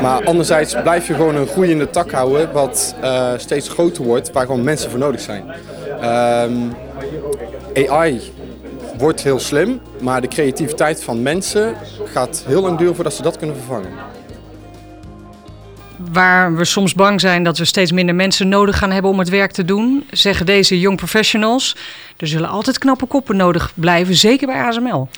Maar 0.00 0.24
anderzijds 0.24 0.76
blijf 0.82 1.06
je 1.06 1.14
gewoon 1.14 1.34
een 1.34 1.46
groeiende 1.46 1.90
tak 1.90 2.10
houden 2.10 2.52
wat 2.52 2.94
uh, 3.02 3.32
steeds 3.36 3.68
groter 3.68 4.04
wordt, 4.04 4.32
waar 4.32 4.46
gewoon 4.46 4.64
mensen 4.64 4.90
voor 4.90 4.98
nodig 4.98 5.20
zijn. 5.20 5.44
Um, 6.44 6.72
AI 7.88 8.20
wordt 8.98 9.22
heel 9.22 9.38
slim, 9.38 9.80
maar 10.00 10.20
de 10.20 10.28
creativiteit 10.28 11.04
van 11.04 11.22
mensen 11.22 11.74
gaat 12.04 12.44
heel 12.46 12.62
lang 12.62 12.78
duren 12.78 12.94
voordat 12.94 13.14
ze 13.14 13.22
dat 13.22 13.36
kunnen 13.36 13.56
vervangen. 13.56 13.90
Waar 16.12 16.56
we 16.56 16.64
soms 16.64 16.94
bang 16.94 17.20
zijn 17.20 17.42
dat 17.42 17.58
we 17.58 17.64
steeds 17.64 17.92
minder 17.92 18.14
mensen 18.14 18.48
nodig 18.48 18.78
gaan 18.78 18.90
hebben 18.90 19.10
om 19.10 19.18
het 19.18 19.28
werk 19.28 19.52
te 19.52 19.64
doen, 19.64 20.04
zeggen 20.10 20.46
deze 20.46 20.80
young 20.80 20.96
professionals. 20.96 21.76
Er 22.16 22.26
zullen 22.26 22.48
altijd 22.48 22.78
knappe 22.78 23.06
koppen 23.06 23.36
nodig 23.36 23.72
blijven, 23.74 24.14
zeker 24.14 24.46
bij 24.46 24.62
ASML. 24.62 25.08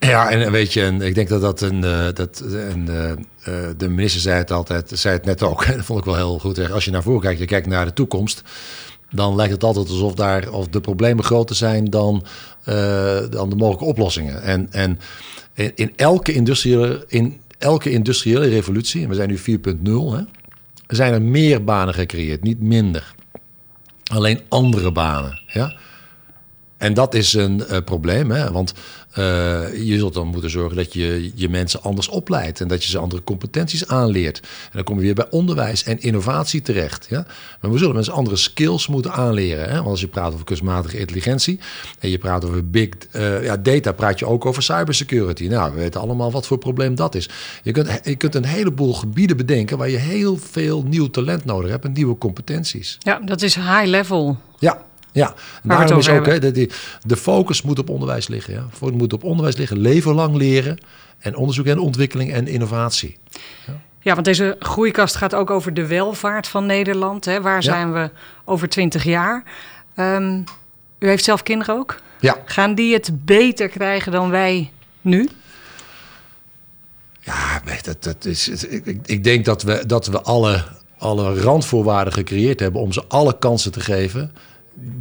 Ja, 0.00 0.30
en 0.30 0.50
weet 0.50 0.72
je, 0.72 0.82
en 0.82 1.02
ik 1.02 1.14
denk 1.14 1.28
dat 1.28 1.40
dat 1.40 1.60
een. 1.60 1.84
Uh, 1.84 2.06
dat, 2.14 2.42
een 2.46 2.88
uh, 2.88 3.66
de 3.76 3.88
minister 3.88 4.20
zei 4.20 4.36
het 4.36 4.50
altijd, 4.50 4.90
zei 4.94 5.14
het 5.14 5.24
net 5.24 5.42
ook. 5.42 5.66
dat 5.76 5.84
vond 5.84 5.98
ik 5.98 6.04
wel 6.04 6.14
heel 6.14 6.38
goed. 6.38 6.70
Als 6.70 6.84
je 6.84 6.90
naar 6.90 7.02
voren 7.02 7.20
kijkt, 7.20 7.38
je 7.38 7.44
kijkt 7.44 7.66
naar 7.66 7.84
de 7.84 7.92
toekomst. 7.92 8.42
Dan 9.10 9.36
lijkt 9.36 9.52
het 9.52 9.64
altijd 9.64 9.88
alsof 9.88 10.14
daar 10.14 10.50
of 10.50 10.68
de 10.68 10.80
problemen 10.80 11.24
groter 11.24 11.56
zijn 11.56 11.84
dan, 11.84 12.24
dan 13.30 13.50
de 13.50 13.56
mogelijke 13.56 13.84
oplossingen. 13.84 14.42
En, 14.42 14.68
en 14.72 14.98
in, 15.74 15.92
elke 15.96 16.32
industriële, 16.32 17.04
in 17.08 17.40
elke 17.58 17.90
industriële 17.90 18.48
revolutie, 18.48 19.02
en 19.02 19.08
we 19.08 19.14
zijn 19.14 19.28
nu 19.28 19.38
4.0, 19.38 20.30
zijn 20.86 21.12
er 21.12 21.22
meer 21.22 21.64
banen 21.64 21.94
gecreëerd, 21.94 22.42
niet 22.42 22.60
minder. 22.60 23.14
Alleen 24.04 24.40
andere 24.48 24.92
banen. 24.92 25.40
Ja? 25.46 25.76
En 26.76 26.94
dat 26.94 27.14
is 27.14 27.32
een 27.32 27.62
probleem, 27.84 28.30
hè? 28.30 28.52
want 28.52 28.74
je 29.14 29.94
zult 29.98 30.14
dan 30.14 30.26
moeten 30.26 30.50
zorgen 30.50 30.76
dat 30.76 30.92
je 30.92 31.32
je 31.34 31.48
mensen 31.48 31.82
anders 31.82 32.08
opleidt 32.08 32.60
en 32.60 32.68
dat 32.68 32.84
je 32.84 32.90
ze 32.90 32.98
andere 32.98 33.24
competenties 33.24 33.86
aanleert. 33.86 34.40
En 34.40 34.70
dan 34.72 34.84
kom 34.84 34.96
je 34.96 35.02
weer 35.02 35.14
bij 35.14 35.30
onderwijs 35.30 35.84
en 35.84 36.00
innovatie 36.00 36.62
terecht. 36.62 37.06
Ja? 37.10 37.26
Maar 37.60 37.70
we 37.70 37.78
zullen 37.78 37.94
mensen 37.94 38.12
andere 38.12 38.36
skills 38.36 38.86
moeten 38.86 39.12
aanleren. 39.12 39.68
Hè? 39.68 39.74
Want 39.74 39.86
als 39.86 40.00
je 40.00 40.08
praat 40.08 40.32
over 40.32 40.44
kunstmatige 40.44 40.98
intelligentie 40.98 41.60
en 41.98 42.10
je 42.10 42.18
praat 42.18 42.44
over 42.44 42.70
big 42.70 42.88
uh, 43.12 43.44
ja, 43.44 43.56
data, 43.56 43.92
praat 43.92 44.18
je 44.18 44.26
ook 44.26 44.46
over 44.46 44.62
cybersecurity. 44.62 45.46
Nou, 45.46 45.72
we 45.74 45.80
weten 45.80 46.00
allemaal 46.00 46.30
wat 46.30 46.46
voor 46.46 46.58
probleem 46.58 46.94
dat 46.94 47.14
is. 47.14 47.28
Je 47.62 47.72
kunt, 47.72 48.00
je 48.04 48.16
kunt 48.16 48.34
een 48.34 48.44
heleboel 48.44 48.94
gebieden 48.94 49.36
bedenken 49.36 49.78
waar 49.78 49.90
je 49.90 49.96
heel 49.96 50.36
veel 50.36 50.82
nieuw 50.82 51.06
talent 51.06 51.44
nodig 51.44 51.70
hebt 51.70 51.84
en 51.84 51.92
nieuwe 51.92 52.18
competenties. 52.18 52.96
Ja, 52.98 53.20
dat 53.24 53.42
is 53.42 53.54
high 53.54 53.84
level. 53.84 54.36
Ja, 54.58 54.84
ja, 55.12 55.34
daarom 55.62 55.98
is 55.98 56.08
ook 56.08 56.26
hè, 56.26 56.38
de, 56.38 56.70
de 57.06 57.16
focus 57.16 57.62
moet 57.62 57.78
op 57.78 57.88
onderwijs 57.88 58.28
liggen. 58.28 58.54
Ja. 58.54 58.66
Het 58.80 58.94
moet 58.94 59.12
op 59.12 59.24
onderwijs 59.24 59.56
liggen, 59.56 59.78
leven 59.78 60.14
lang 60.14 60.36
leren 60.36 60.78
en 61.18 61.36
onderzoek 61.36 61.66
en 61.66 61.78
ontwikkeling 61.78 62.32
en 62.32 62.46
innovatie. 62.46 63.18
Ja. 63.66 63.80
ja 64.00 64.12
want 64.12 64.24
deze 64.24 64.56
groeikast 64.58 65.16
gaat 65.16 65.34
ook 65.34 65.50
over 65.50 65.74
de 65.74 65.86
welvaart 65.86 66.48
van 66.48 66.66
Nederland. 66.66 67.24
Hè. 67.24 67.40
Waar 67.40 67.62
zijn 67.62 67.92
we 67.92 68.10
over 68.44 68.68
twintig 68.68 69.04
jaar? 69.04 69.42
Um, 69.96 70.44
u 70.98 71.08
heeft 71.08 71.24
zelf 71.24 71.42
kinderen 71.42 71.74
ook? 71.74 71.96
Ja. 72.20 72.36
Gaan 72.44 72.74
die 72.74 72.94
het 72.94 73.24
beter 73.24 73.68
krijgen 73.68 74.12
dan 74.12 74.30
wij 74.30 74.70
nu? 75.00 75.28
Ja, 77.20 77.62
dat, 77.82 78.02
dat 78.02 78.24
is, 78.24 78.48
ik, 78.64 78.98
ik 79.04 79.24
denk 79.24 79.44
dat 79.44 79.62
we, 79.62 79.86
dat 79.86 80.06
we 80.06 80.22
alle, 80.22 80.64
alle 80.98 81.40
randvoorwaarden 81.40 82.12
gecreëerd 82.12 82.60
hebben 82.60 82.80
om 82.80 82.92
ze 82.92 83.04
alle 83.08 83.38
kansen 83.38 83.72
te 83.72 83.80
geven 83.80 84.32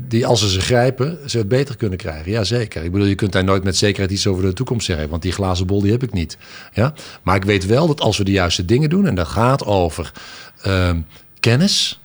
die 0.07 0.25
als 0.25 0.39
ze 0.39 0.49
ze 0.49 0.61
grijpen, 0.61 1.17
ze 1.25 1.37
het 1.37 1.47
beter 1.47 1.77
kunnen 1.77 1.97
krijgen. 1.97 2.31
Jazeker. 2.31 2.83
Ik 2.83 2.91
bedoel, 2.91 3.07
je 3.07 3.15
kunt 3.15 3.31
daar 3.31 3.43
nooit 3.43 3.63
met 3.63 3.77
zekerheid 3.77 4.11
iets 4.11 4.27
over 4.27 4.43
de 4.43 4.53
toekomst 4.53 4.85
zeggen, 4.85 5.09
want 5.09 5.21
die 5.21 5.31
glazen 5.31 5.67
bol 5.67 5.81
die 5.81 5.91
heb 5.91 6.03
ik 6.03 6.13
niet. 6.13 6.37
Ja? 6.73 6.93
Maar 7.23 7.35
ik 7.35 7.43
weet 7.43 7.65
wel 7.65 7.87
dat 7.87 8.01
als 8.01 8.17
we 8.17 8.23
de 8.23 8.31
juiste 8.31 8.65
dingen 8.65 8.89
doen, 8.89 9.07
en 9.07 9.15
dat 9.15 9.27
gaat 9.27 9.65
over 9.65 10.11
uh, 10.67 10.91
kennis, 11.39 11.99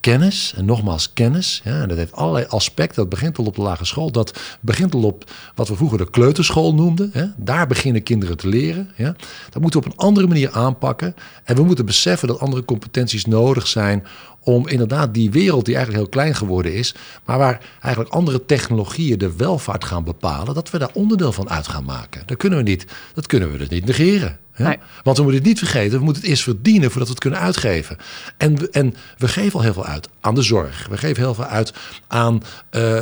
kennis, 0.00 0.54
en 0.56 0.64
nogmaals 0.64 1.12
kennis. 1.12 1.60
Ja, 1.64 1.86
dat 1.86 1.96
heeft 1.96 2.12
allerlei 2.12 2.46
aspecten. 2.48 2.96
Dat 2.96 3.08
begint 3.08 3.38
al 3.38 3.44
op 3.44 3.54
de 3.54 3.62
lagere 3.62 3.84
school. 3.84 4.10
Dat 4.10 4.40
begint 4.60 4.94
al 4.94 5.02
op 5.02 5.30
wat 5.54 5.68
we 5.68 5.76
vroeger 5.76 5.98
de 5.98 6.10
kleuterschool 6.10 6.74
noemden. 6.74 7.10
Hè. 7.12 7.26
Daar 7.36 7.66
beginnen 7.66 8.02
kinderen 8.02 8.36
te 8.36 8.48
leren. 8.48 8.90
Ja. 8.96 9.16
Dat 9.50 9.62
moeten 9.62 9.80
we 9.80 9.86
op 9.86 9.92
een 9.92 9.98
andere 9.98 10.26
manier 10.26 10.50
aanpakken. 10.50 11.14
En 11.44 11.56
we 11.56 11.62
moeten 11.62 11.86
beseffen 11.86 12.28
dat 12.28 12.40
andere 12.40 12.64
competenties 12.64 13.24
nodig 13.24 13.66
zijn 13.66 14.04
om 14.40 14.68
inderdaad 14.68 15.14
die 15.14 15.30
wereld 15.30 15.64
die 15.64 15.74
eigenlijk 15.74 16.04
heel 16.04 16.12
klein 16.12 16.34
geworden 16.34 16.74
is, 16.74 16.94
maar 17.24 17.38
waar 17.38 17.60
eigenlijk 17.80 18.14
andere 18.14 18.44
technologieën 18.44 19.18
de 19.18 19.36
welvaart 19.36 19.84
gaan 19.84 20.04
bepalen, 20.04 20.54
dat 20.54 20.70
we 20.70 20.78
daar 20.78 20.90
onderdeel 20.92 21.32
van 21.32 21.50
uit 21.50 21.68
gaan 21.68 21.84
maken. 21.84 22.22
Dat 22.26 22.36
kunnen 22.36 22.58
we 22.58 22.64
niet, 22.64 22.86
dat 23.14 23.26
kunnen 23.26 23.52
we 23.52 23.58
dus 23.58 23.68
niet 23.68 23.86
negeren. 23.86 24.38
Ja? 24.58 24.68
Nee. 24.68 24.78
Want 25.02 25.16
we 25.16 25.22
moeten 25.22 25.40
het 25.40 25.48
niet 25.48 25.58
vergeten, 25.58 25.98
we 25.98 26.04
moeten 26.04 26.22
het 26.22 26.30
eerst 26.30 26.42
verdienen 26.42 26.90
voordat 26.90 27.08
we 27.08 27.14
het 27.14 27.22
kunnen 27.22 27.40
uitgeven. 27.40 27.96
En, 28.36 28.58
we, 28.58 28.70
en 28.70 28.94
we 29.18 29.28
geven 29.28 29.58
al 29.58 29.64
heel 29.64 29.72
veel 29.72 29.84
uit 29.84 30.08
aan 30.20 30.34
de 30.34 30.42
zorg. 30.42 30.86
We 30.90 30.96
geven 30.96 31.22
heel 31.22 31.34
veel 31.34 31.44
uit 31.44 31.72
aan, 32.06 32.42
uh, 32.70 33.00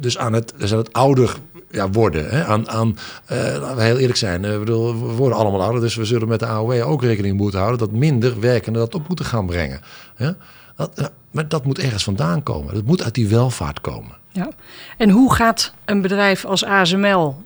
dus 0.00 0.18
aan 0.18 0.32
het, 0.32 0.52
dus 0.56 0.72
aan 0.72 0.78
het 0.78 0.92
ouder 0.92 1.36
ja, 1.70 1.90
worden. 1.90 2.28
Hè? 2.30 2.44
Aan, 2.44 2.68
aan 2.68 2.98
uh, 3.32 3.38
laten 3.38 3.76
we 3.76 3.82
heel 3.82 3.98
eerlijk 3.98 4.18
zijn, 4.18 4.44
uh, 4.44 4.58
bedoel, 4.58 5.06
we 5.06 5.12
worden 5.12 5.38
allemaal 5.38 5.62
ouder, 5.62 5.80
dus 5.80 5.94
we 5.94 6.04
zullen 6.04 6.28
met 6.28 6.40
de 6.40 6.46
AOW 6.46 6.88
ook 6.88 7.02
rekening 7.02 7.36
moeten 7.36 7.58
houden 7.58 7.78
dat 7.78 7.92
minder 7.92 8.40
werkenden 8.40 8.82
dat 8.82 8.94
op 8.94 9.08
moeten 9.08 9.24
gaan 9.24 9.46
brengen. 9.46 9.80
Ja? 10.16 10.36
Dat, 10.76 11.12
maar 11.30 11.48
dat 11.48 11.64
moet 11.64 11.78
ergens 11.78 12.04
vandaan 12.04 12.42
komen. 12.42 12.74
Dat 12.74 12.84
moet 12.84 13.02
uit 13.02 13.14
die 13.14 13.28
welvaart 13.28 13.80
komen. 13.80 14.16
Ja. 14.28 14.48
En 14.96 15.10
hoe 15.10 15.34
gaat 15.34 15.72
een 15.84 16.02
bedrijf 16.02 16.44
als 16.44 16.64
ASML 16.64 17.42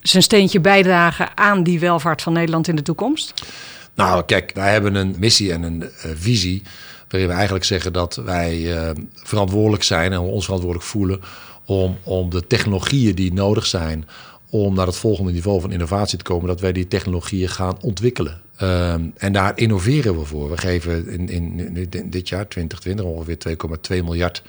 zijn 0.00 0.22
steentje 0.22 0.60
bijdragen 0.60 1.36
aan 1.36 1.62
die 1.62 1.80
welvaart 1.80 2.22
van 2.22 2.32
Nederland 2.32 2.68
in 2.68 2.76
de 2.76 2.82
toekomst? 2.82 3.34
Nou, 3.94 4.24
kijk, 4.24 4.50
wij 4.54 4.72
hebben 4.72 4.94
een 4.94 5.14
missie 5.18 5.52
en 5.52 5.62
een 5.62 5.80
uh, 5.80 5.88
visie. 6.14 6.62
Waarin 7.08 7.28
we 7.28 7.34
eigenlijk 7.34 7.64
zeggen 7.64 7.92
dat 7.92 8.16
wij 8.16 8.58
uh, 8.58 8.90
verantwoordelijk 9.14 9.82
zijn 9.82 10.12
en 10.12 10.18
ons 10.18 10.44
verantwoordelijk 10.44 10.88
voelen 10.88 11.20
om, 11.64 11.98
om 12.02 12.30
de 12.30 12.46
technologieën 12.46 13.14
die 13.14 13.32
nodig 13.32 13.66
zijn 13.66 14.08
om 14.50 14.74
naar 14.74 14.86
het 14.86 14.96
volgende 14.96 15.32
niveau 15.32 15.60
van 15.60 15.72
innovatie 15.72 16.18
te 16.18 16.24
komen, 16.24 16.46
dat 16.46 16.60
wij 16.60 16.72
die 16.72 16.88
technologieën 16.88 17.48
gaan 17.48 17.76
ontwikkelen. 17.80 18.40
Um, 18.62 19.12
en 19.16 19.32
daar 19.32 19.52
innoveren 19.58 20.18
we 20.18 20.24
voor. 20.24 20.50
We 20.50 20.56
geven 20.56 21.08
in, 21.08 21.28
in, 21.28 21.76
in 21.90 22.10
dit 22.10 22.28
jaar, 22.28 22.48
2020, 22.48 23.04
ongeveer 23.04 23.56
2,2 23.98 24.04
miljard 24.04 24.42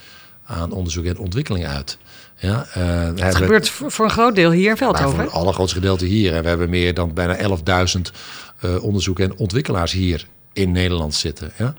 aan 0.45 0.71
onderzoek 0.71 1.05
en 1.05 1.17
ontwikkeling 1.17 1.65
uit. 1.65 1.97
Ja, 2.37 2.67
uh, 2.77 3.23
het 3.25 3.35
gebeurt 3.35 3.69
voor 3.69 4.05
een 4.05 4.11
groot 4.11 4.35
deel 4.35 4.51
hier 4.51 4.69
in 4.69 4.77
Veldhoven? 4.77 5.15
Voor 5.15 5.23
het 5.23 5.31
allergrootste 5.31 5.75
gedeelte 5.79 6.05
hier. 6.05 6.35
En 6.35 6.41
we 6.41 6.47
hebben 6.49 6.69
meer 6.69 6.93
dan 6.93 7.13
bijna 7.13 7.37
11.000 7.37 8.01
uh, 8.65 8.83
onderzoek- 8.83 9.19
en 9.19 9.37
ontwikkelaars 9.37 9.91
hier 9.91 10.27
in 10.53 10.71
Nederland 10.71 11.13
zitten. 11.13 11.51
Ja, 11.57 11.73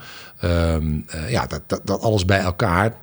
um, 0.75 1.04
uh, 1.14 1.31
ja 1.31 1.47
dat, 1.47 1.61
dat, 1.66 1.81
dat, 1.85 2.00
alles 2.00 2.25
bij 2.25 2.40
elkaar 2.40 2.97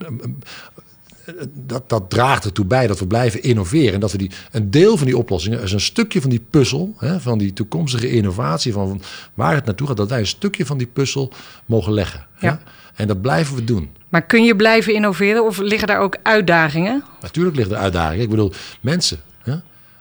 dat, 1.54 1.89
dat 1.89 2.10
draagt 2.10 2.46
ertoe 2.46 2.66
bij 2.66 2.88
dat 2.88 3.00
we 3.00 3.08
blijven 3.08 3.44
innoveren. 3.44 3.94
En 3.94 4.00
dat 4.00 4.12
we 4.12 4.18
die, 4.18 4.32
een 4.51 4.72
deel 4.72 4.98
van 4.98 5.06
die 5.06 5.18
oplossingen, 5.18 5.62
is 5.62 5.72
een 5.72 5.80
stukje 5.80 6.22
van 6.22 6.30
die 6.30 6.46
puzzel, 6.50 6.94
hè, 6.98 7.20
van 7.20 7.38
die 7.38 7.54
toekomstige 7.54 8.12
innovatie, 8.12 8.74
van 8.74 9.01
waar 9.34 9.56
het 9.56 9.66
naartoe 9.66 9.88
gaat, 9.88 9.98
dat 9.98 10.10
wij 10.10 10.20
een 10.20 10.28
stukje 10.28 10.66
van 10.66 10.78
die 10.78 10.88
puzzel 10.88 11.32
mogen 11.66 11.94
leggen. 11.94 12.25
Ja. 12.39 12.62
En 12.96 13.08
dat 13.08 13.22
blijven 13.22 13.55
we 13.55 13.63
doen. 13.63 13.89
Maar 14.10 14.25
kun 14.25 14.43
je 14.43 14.55
blijven 14.55 14.93
innoveren 14.93 15.46
of 15.46 15.58
liggen 15.58 15.88
daar 15.88 16.00
ook 16.00 16.17
uitdagingen? 16.24 17.03
Natuurlijk 17.22 17.55
liggen 17.55 17.75
er 17.75 17.81
uitdagingen. 17.81 18.24
Ik 18.24 18.29
bedoel, 18.29 18.51
mensen. 18.81 19.19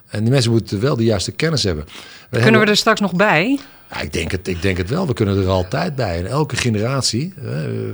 En 0.08 0.22
die 0.22 0.30
mensen 0.32 0.50
moeten 0.50 0.80
wel 0.80 0.96
de 0.96 1.04
juiste 1.04 1.32
kennis 1.32 1.62
hebben. 1.62 1.84
We 2.30 2.40
Kunnen 2.40 2.60
we 2.60 2.66
er 2.66 2.76
straks 2.76 3.00
nog 3.00 3.14
bij? 3.14 3.58
Ja, 3.90 4.00
ik, 4.00 4.12
denk 4.12 4.30
het, 4.30 4.48
ik 4.48 4.62
denk 4.62 4.76
het 4.76 4.88
wel. 4.88 5.06
We 5.06 5.12
kunnen 5.12 5.38
er 5.38 5.48
altijd 5.48 5.94
bij. 5.94 6.18
En 6.18 6.26
elke 6.26 6.56
generatie 6.56 7.32
uh, 7.44 7.50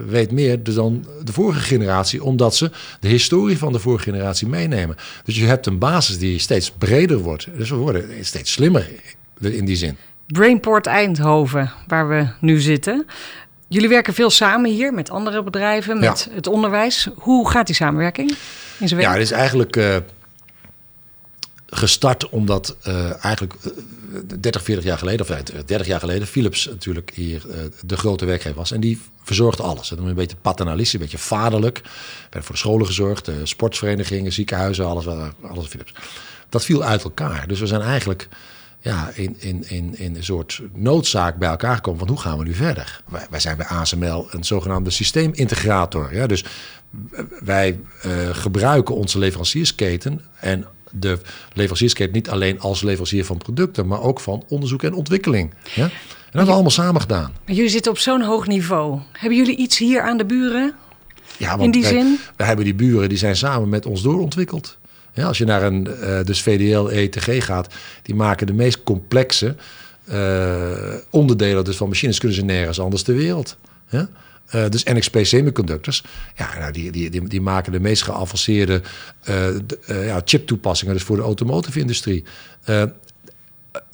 weet 0.09 0.31
meer 0.31 0.63
dan 0.63 1.07
de 1.25 1.33
vorige 1.33 1.61
generatie, 1.61 2.25
omdat 2.25 2.57
ze 2.57 2.71
de 3.01 3.09
historie 3.09 3.59
van 3.59 3.73
de 3.73 3.79
vorige 3.79 4.05
generatie 4.05 4.49
meenemen. 4.49 4.97
Dus 5.25 5.37
je 5.37 5.45
hebt 5.45 5.67
een 5.67 5.79
basis 5.79 6.19
die 6.19 6.39
steeds 6.39 6.71
breder 6.71 7.19
wordt. 7.19 7.49
Dus 7.57 7.71
we 7.71 7.77
worden 7.77 8.25
steeds 8.25 8.53
slimmer 8.53 8.89
in 9.41 9.65
die 9.65 9.77
zin. 9.77 9.97
Brainport 10.27 10.87
Eindhoven, 10.87 11.73
waar 11.87 12.09
we 12.09 12.27
nu 12.41 12.61
zitten. 12.61 13.07
Jullie 13.69 13.89
werken 13.89 14.15
veel 14.15 14.31
samen 14.31 14.71
hier 14.71 14.95
met 14.95 15.11
andere 15.11 15.43
bedrijven, 15.43 16.01
met 16.01 16.29
het 16.31 16.47
onderwijs. 16.47 17.09
Hoe 17.15 17.51
gaat 17.51 17.67
die 17.67 17.75
samenwerking 17.75 18.31
in 18.79 18.89
zijn 18.89 19.01
werk? 19.01 19.13
Ja, 19.13 19.19
het 19.19 19.23
is 19.23 19.31
eigenlijk. 19.31 19.77
Uh, 19.77 19.97
gestart 21.75 22.29
omdat 22.29 22.77
uh, 22.87 23.25
eigenlijk 23.25 23.55
uh, 23.65 24.21
30, 24.41 24.63
40 24.63 24.85
jaar 24.85 24.99
geleden, 24.99 25.21
of 25.21 25.37
30 25.37 25.81
eh, 25.81 25.87
jaar 25.87 26.01
geleden, 26.01 26.27
Philips 26.27 26.67
natuurlijk 26.67 27.11
hier 27.15 27.43
uh, 27.47 27.55
de 27.85 27.97
grote 27.97 28.25
werkgever 28.25 28.59
was. 28.59 28.73
En 28.73 28.81
die 28.81 29.01
verzorgde 29.23 29.63
alles. 29.63 29.89
Dat 29.89 29.99
een 29.99 30.15
beetje 30.15 30.37
paternalistisch, 30.43 30.93
een 30.93 31.01
beetje 31.01 31.19
vaderlijk. 31.19 31.81
Werd 32.31 32.45
voor 32.45 32.55
de 32.55 32.61
scholen 32.61 32.87
gezorgd, 32.87 33.31
sportverenigingen, 33.43 34.33
ziekenhuizen, 34.33 34.87
alles, 34.87 35.07
alles 35.43 35.67
Philips. 35.67 35.93
Dat 36.49 36.65
viel 36.65 36.85
uit 36.85 37.05
elkaar. 37.05 37.49
Dus 37.49 37.61
we 37.61 37.67
zijn 37.67 37.81
eigenlijk 37.81 38.29
ja, 38.85 39.11
in, 39.15 39.37
in, 39.39 39.65
in, 39.69 39.99
in 39.99 40.17
een 40.17 40.25
soort 40.25 40.61
noodzaak 40.75 41.37
bij 41.37 41.49
elkaar 41.49 41.75
gekomen 41.75 41.99
van 41.99 42.09
hoe 42.09 42.21
gaan 42.21 42.39
we 42.39 42.45
nu 42.45 42.55
verder? 42.55 43.01
Wij, 43.09 43.27
wij 43.31 43.41
zijn 43.41 43.57
bij 43.57 43.67
ASML 43.67 44.27
een 44.31 44.45
zogenaamde 44.45 44.91
systeemintegrator. 44.91 46.15
Ja? 46.15 46.27
Dus 46.27 46.45
wij 47.45 47.81
uh, 48.07 48.13
gebruiken 48.33 48.95
onze 48.95 49.19
leveranciersketen 49.19 50.21
en 50.41 50.67
de 50.91 51.19
leveranciersketen 51.53 52.13
niet 52.13 52.29
alleen 52.29 52.61
als 52.61 52.83
leverancier 52.83 53.25
van 53.25 53.39
producten, 53.39 53.87
maar 53.87 54.01
ook 54.01 54.21
van 54.21 54.45
onderzoek 54.49 54.83
en 54.83 54.95
ontwikkeling. 54.95 55.55
Ja? 55.75 55.85
En 55.85 55.91
dat 55.91 55.93
hebben 56.25 56.47
we 56.47 56.53
allemaal 56.53 56.71
samen 56.71 57.01
gedaan. 57.01 57.33
Maar 57.45 57.55
jullie 57.55 57.71
zitten 57.71 57.93
op 57.93 57.99
zo'n 57.99 58.23
hoog 58.23 58.47
niveau. 58.47 59.01
Hebben 59.13 59.39
jullie 59.39 59.57
iets 59.57 59.79
hier 59.79 60.03
aan 60.03 60.17
de 60.17 60.25
buren? 60.25 60.75
Ja, 61.37 61.49
want 61.49 61.63
in 61.63 61.71
die 61.71 61.85
zin? 61.85 62.19
We 62.37 62.45
hebben 62.45 62.65
die 62.65 62.75
buren 62.75 63.09
die 63.09 63.19
zijn 63.19 63.37
samen 63.37 63.69
met 63.69 63.87
ons 63.87 64.03
doorontwikkeld. 64.03 64.79
Ja, 65.15 65.27
als 65.27 65.39
je 65.39 65.45
naar 65.45 65.63
een 65.63 65.89
uh, 66.01 66.21
dus 66.25 66.43
VDL 66.43 66.89
ETG 66.89 67.45
gaat, 67.45 67.75
die 68.03 68.15
maken 68.15 68.47
de 68.47 68.53
meest 68.53 68.83
complexe 68.83 69.57
uh, 70.09 70.95
onderdelen 71.11 71.65
dus 71.65 71.77
van 71.77 71.89
machines 71.89 72.19
kunnen 72.19 72.37
ze 72.37 72.45
nergens 72.45 72.81
anders 72.81 73.03
ter 73.03 73.15
wereld. 73.15 73.57
Ja? 73.89 74.09
Uh, 74.55 74.69
dus 74.69 74.85
NXP 74.85 75.19
Semiconductors, 75.23 76.05
ja, 76.37 76.59
nou, 76.59 76.73
die, 76.73 76.91
die, 76.91 77.11
die, 77.11 77.29
die, 77.29 77.41
maken 77.41 77.73
de 77.73 77.81
meest 77.81 78.03
geavanceerde 78.03 78.83
uh, 79.29 80.07
ja, 80.07 80.21
chip-toepassingen 80.25 80.95
dus 80.95 81.03
voor 81.03 81.17
de 81.17 81.23
automotive-industrie. 81.23 82.25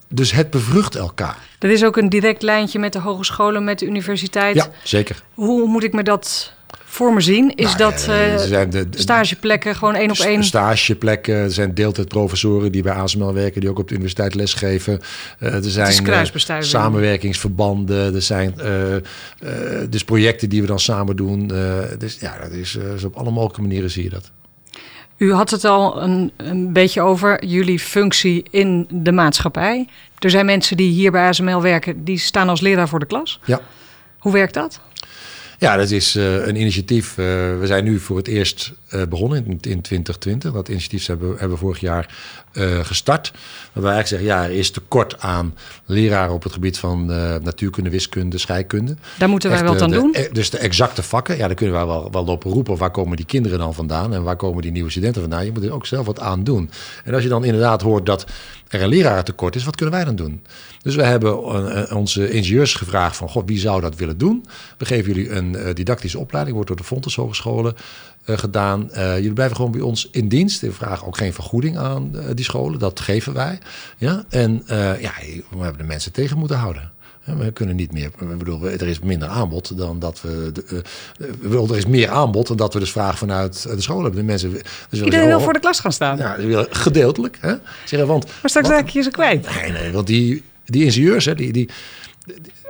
dus 0.09 0.33
het 0.33 0.51
bevrucht 0.51 0.95
elkaar. 0.95 1.39
Dat 1.59 1.71
is 1.71 1.85
ook 1.85 1.97
een 1.97 2.09
direct 2.09 2.43
lijntje 2.43 2.79
met 2.79 2.93
de 2.93 3.01
hogescholen, 3.01 3.65
met 3.65 3.79
de 3.79 3.87
universiteit. 3.87 4.57
Ja, 4.57 4.71
zeker. 4.85 5.23
Hoe 5.35 5.67
moet 5.67 5.85
ik 5.85 5.93
me 5.93 6.03
dat 6.03 6.53
voor 6.85 7.15
me 7.15 7.21
zien? 7.21 7.55
Is 7.55 7.65
nou, 7.65 7.79
dat 7.79 8.07
uh, 8.11 8.37
zijn 8.37 8.71
de, 8.71 8.87
stageplekken 8.91 9.75
gewoon 9.75 9.95
één 9.95 10.11
op 10.11 10.17
één? 10.19 10.45
Stageplekken. 10.45 11.35
Er 11.35 11.51
zijn 11.51 11.75
deeltijdprofessoren 11.75 12.73
die 12.73 12.83
bij 12.83 12.93
ASML 12.93 13.33
werken, 13.33 13.61
die 13.61 13.71
ook 13.71 13.79
op 13.79 13.89
de 13.89 13.95
universiteit 13.95 14.35
lesgeven. 14.35 15.01
Uh, 15.41 15.55
er 15.55 15.71
zijn 15.71 16.07
uh, 16.07 16.61
samenwerkingsverbanden. 16.61 18.15
Er 18.15 18.23
zijn 18.23 18.55
dus 19.89 20.05
projecten 20.05 20.49
die 20.49 20.61
we 20.61 20.67
dan 20.67 20.81
samen 20.81 21.17
doen. 21.17 21.47
dus 21.99 22.17
ja, 22.21 22.39
dat 22.43 22.51
is, 22.51 22.73
dus 22.73 23.05
op 23.05 23.17
alle 23.17 23.31
mogelijke 23.31 23.61
manieren 23.61 23.91
zie 23.91 24.03
je 24.03 24.11
dat. 24.11 24.31
U 25.21 25.33
had 25.33 25.51
het 25.51 25.65
al 25.65 26.03
een, 26.03 26.33
een 26.37 26.73
beetje 26.73 27.01
over 27.01 27.45
jullie 27.45 27.79
functie 27.79 28.45
in 28.51 28.87
de 28.91 29.13
maatschappij. 29.13 29.89
Er 30.19 30.31
zijn 30.31 30.47
mensen 30.47 30.77
die 30.77 30.93
hier 30.93 31.11
bij 31.11 31.29
ASML 31.29 31.63
werken, 31.63 32.05
die 32.05 32.19
staan 32.19 32.49
als 32.49 32.61
leraar 32.61 32.89
voor 32.89 32.99
de 32.99 33.07
klas. 33.07 33.41
Ja. 33.45 33.61
Hoe 34.19 34.33
werkt 34.33 34.55
dat? 34.55 34.81
Ja, 35.61 35.77
dat 35.77 35.91
is 35.91 36.17
uh, 36.17 36.47
een 36.47 36.57
initiatief. 36.57 37.11
Uh, 37.11 37.17
we 37.59 37.63
zijn 37.63 37.85
nu 37.85 37.99
voor 37.99 38.17
het 38.17 38.29
eerst 38.29 38.73
uh, 38.95 39.03
begonnen 39.09 39.45
in, 39.47 39.51
in 39.51 39.81
2020. 39.81 40.53
Dat 40.53 40.69
initiatief 40.69 41.07
hebben, 41.07 41.29
hebben 41.29 41.51
we 41.51 41.57
vorig 41.57 41.81
jaar 41.81 42.39
gestart. 42.83 43.31
Waar 43.73 43.83
we 43.83 43.89
eigenlijk 43.91 44.07
zeggen, 44.07 44.29
ja, 44.29 44.45
er 44.45 44.59
is 44.59 44.71
tekort 44.71 45.21
aan 45.21 45.55
leraren 45.85 46.35
op 46.35 46.43
het 46.43 46.53
gebied 46.53 46.79
van 46.79 47.07
natuurkunde, 47.43 47.91
wiskunde, 47.91 48.39
scheikunde. 48.39 48.97
Daar 49.19 49.29
moeten 49.29 49.51
wij 49.51 49.65
wat 49.65 49.83
aan 49.83 49.91
doen. 49.91 50.11
E, 50.13 50.29
dus 50.33 50.51
de 50.51 50.59
exacte 50.59 51.03
vakken, 51.03 51.37
ja, 51.37 51.47
daar 51.47 51.57
kunnen 51.57 51.77
wij 51.77 51.87
wel, 51.87 52.11
wel 52.11 52.25
op 52.25 52.43
roepen. 52.43 52.77
Waar 52.77 52.91
komen 52.91 53.17
die 53.17 53.27
kinderen 53.27 53.59
dan 53.59 53.75
vandaan 53.75 54.15
en 54.15 54.23
waar 54.23 54.37
komen 54.37 54.63
die 54.63 54.71
nieuwe 54.71 54.91
studenten 54.91 55.21
vandaan? 55.21 55.45
Je 55.45 55.53
moet 55.53 55.65
er 55.65 55.73
ook 55.73 55.87
zelf 55.87 56.07
wat 56.07 56.21
aan 56.21 56.45
doen. 56.45 56.71
En 57.05 57.15
als 57.15 57.23
je 57.23 57.29
dan 57.29 57.45
inderdaad 57.45 57.83
hoort 57.83 58.07
dat 58.07 58.27
er 58.69 58.83
een 58.83 58.89
lerarentekort 58.89 59.57
is, 59.57 59.65
wat 59.65 59.77
kunnen 59.77 59.95
wij 59.95 60.05
dan 60.05 60.17
doen? 60.17 60.43
Dus 60.83 60.95
we 60.95 61.03
hebben 61.03 61.39
onze 61.95 62.31
ingenieurs 62.31 62.75
gevraagd 62.75 63.17
van, 63.17 63.29
god, 63.29 63.49
wie 63.49 63.59
zou 63.59 63.81
dat 63.81 63.97
willen 63.97 64.19
doen? 64.19 64.45
We 64.79 64.85
geven 64.85 65.13
jullie 65.13 65.31
een 65.31 65.50
uh, 65.55 65.75
didactische 65.75 66.19
opleiding, 66.19 66.55
wordt 66.55 66.69
door 66.69 66.79
de 66.79 66.87
Fontes 66.87 67.15
Hogescholen 67.15 67.75
uh, 68.27 68.39
gedaan. 68.39 68.91
Uh, 68.93 69.15
jullie 69.17 69.33
blijven 69.33 69.57
gewoon 69.57 69.73
bij 69.73 69.81
ons 69.81 70.09
in 70.11 70.29
dienst. 70.29 70.61
We 70.61 70.73
vragen 70.73 71.07
ook 71.07 71.17
geen 71.17 71.33
vergoeding 71.33 71.79
aan 71.79 72.13
die 72.35 72.45
scholen, 72.45 72.79
dat 72.79 73.01
geven 73.01 73.33
wij. 73.33 73.59
Ja? 73.97 74.25
En 74.29 74.63
ja, 75.01 75.13
we 75.51 75.59
hebben 75.59 75.79
de 75.79 75.85
mensen 75.85 76.13
tegen 76.13 76.39
moeten 76.39 76.57
houden. 76.57 76.91
We 77.25 77.53
kunnen 77.53 77.77
niet 77.77 77.93
meer. 77.93 78.07
Ik 78.21 78.39
bedoel, 78.39 78.65
er 78.65 78.89
is 78.89 79.01
minder 79.01 79.29
aanbod 79.29 79.77
dan 79.77 79.99
dat 79.99 80.21
we. 80.21 80.51
De, 80.53 80.83
uh, 81.41 81.71
er 81.71 81.77
is 81.77 81.87
meer 81.87 82.09
aanbod 82.09 82.47
dan 82.47 82.57
dat 82.57 82.73
we 82.73 82.79
dus 82.79 82.91
vragen 82.91 83.19
vanuit 83.19 83.63
de 83.63 83.81
scholen. 83.81 84.15
De 84.15 84.23
mensen. 84.23 84.53
Dus 84.91 85.01
Iedereen 85.01 85.27
wil 85.27 85.41
voor 85.41 85.53
de 85.53 85.59
klas 85.59 85.81
gaan 85.81 85.93
staan. 85.93 86.17
Ja, 86.17 86.67
gedeeltelijk. 86.71 87.39
Hè? 87.41 87.55
Zeggen, 87.85 88.09
want, 88.09 88.25
maar 88.25 88.51
straks 88.51 88.69
raak 88.69 88.89
je 88.89 89.03
ze 89.03 89.11
kwijt. 89.11 89.49
Nee, 89.55 89.73
nee, 89.73 89.93
want 89.93 90.07
die, 90.07 90.43
die 90.65 90.85
ingenieurs, 90.85 91.25
hè, 91.25 91.35
die, 91.35 91.53
die, 91.53 91.69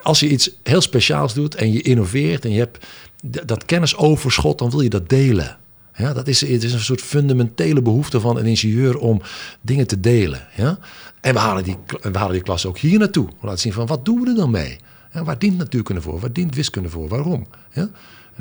als 0.02 0.20
je 0.20 0.28
iets 0.28 0.50
heel 0.62 0.80
speciaals 0.80 1.34
doet 1.34 1.54
en 1.54 1.72
je 1.72 1.82
innoveert 1.82 2.44
en 2.44 2.52
je 2.52 2.58
hebt 2.58 2.86
dat 3.22 3.64
kennisoverschot, 3.64 4.58
dan 4.58 4.70
wil 4.70 4.80
je 4.80 4.88
dat 4.88 5.08
delen. 5.08 5.58
Ja, 5.94 6.12
dat 6.12 6.28
is, 6.28 6.40
het 6.40 6.62
is 6.62 6.72
een 6.72 6.80
soort 6.80 7.00
fundamentele 7.00 7.82
behoefte 7.82 8.20
van 8.20 8.38
een 8.38 8.46
ingenieur 8.46 8.98
om 8.98 9.22
dingen 9.60 9.86
te 9.86 10.00
delen. 10.00 10.46
Ja? 10.56 10.78
En 11.20 11.32
we 11.32 11.38
halen, 11.38 11.64
die, 11.64 11.76
we 12.02 12.18
halen 12.18 12.32
die 12.32 12.42
klas 12.42 12.66
ook 12.66 12.78
hier 12.78 12.98
naartoe. 12.98 13.26
We 13.26 13.46
laten 13.46 13.60
zien 13.60 13.72
van 13.72 13.86
wat 13.86 14.04
doen 14.04 14.20
we 14.20 14.28
er 14.28 14.34
dan 14.34 14.50
mee? 14.50 14.78
Ja, 15.12 15.24
waar 15.24 15.38
dient 15.38 15.58
natuurkunde 15.58 16.00
voor? 16.00 16.20
Waar 16.20 16.32
dient 16.32 16.54
wiskunde 16.54 16.88
voor? 16.88 17.08
Waarom? 17.08 17.46
Ja? 17.72 17.88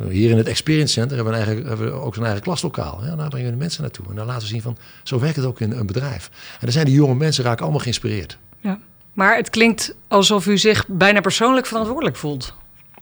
Hier 0.09 0.29
in 0.29 0.37
het 0.37 0.47
Experience 0.47 0.93
Center 0.93 1.15
hebben 1.15 1.33
we, 1.33 1.39
eigen, 1.39 1.65
hebben 1.65 1.85
we 1.85 1.91
ook 1.91 2.13
zijn 2.13 2.25
eigen 2.25 2.43
klaslokaal. 2.43 3.05
Ja, 3.05 3.15
daar 3.15 3.29
brengen 3.29 3.47
we 3.47 3.53
de 3.53 3.57
mensen 3.57 3.81
naartoe. 3.81 4.05
En 4.09 4.15
dan 4.15 4.25
laten 4.25 4.41
we 4.41 4.47
zien 4.47 4.61
van, 4.61 4.77
zo 5.03 5.19
werkt 5.19 5.35
het 5.35 5.45
ook 5.45 5.59
in 5.59 5.71
een 5.71 5.85
bedrijf. 5.85 6.29
En 6.33 6.59
dan 6.59 6.71
zijn 6.71 6.85
die 6.85 6.93
jonge 6.93 7.15
mensen 7.15 7.43
raken 7.43 7.61
allemaal 7.61 7.81
geïnspireerd. 7.81 8.37
Ja. 8.59 8.79
Maar 9.13 9.35
het 9.35 9.49
klinkt 9.49 9.95
alsof 10.07 10.45
u 10.45 10.57
zich 10.57 10.87
bijna 10.87 11.21
persoonlijk 11.21 11.65
verantwoordelijk 11.65 12.15
voelt. 12.15 12.53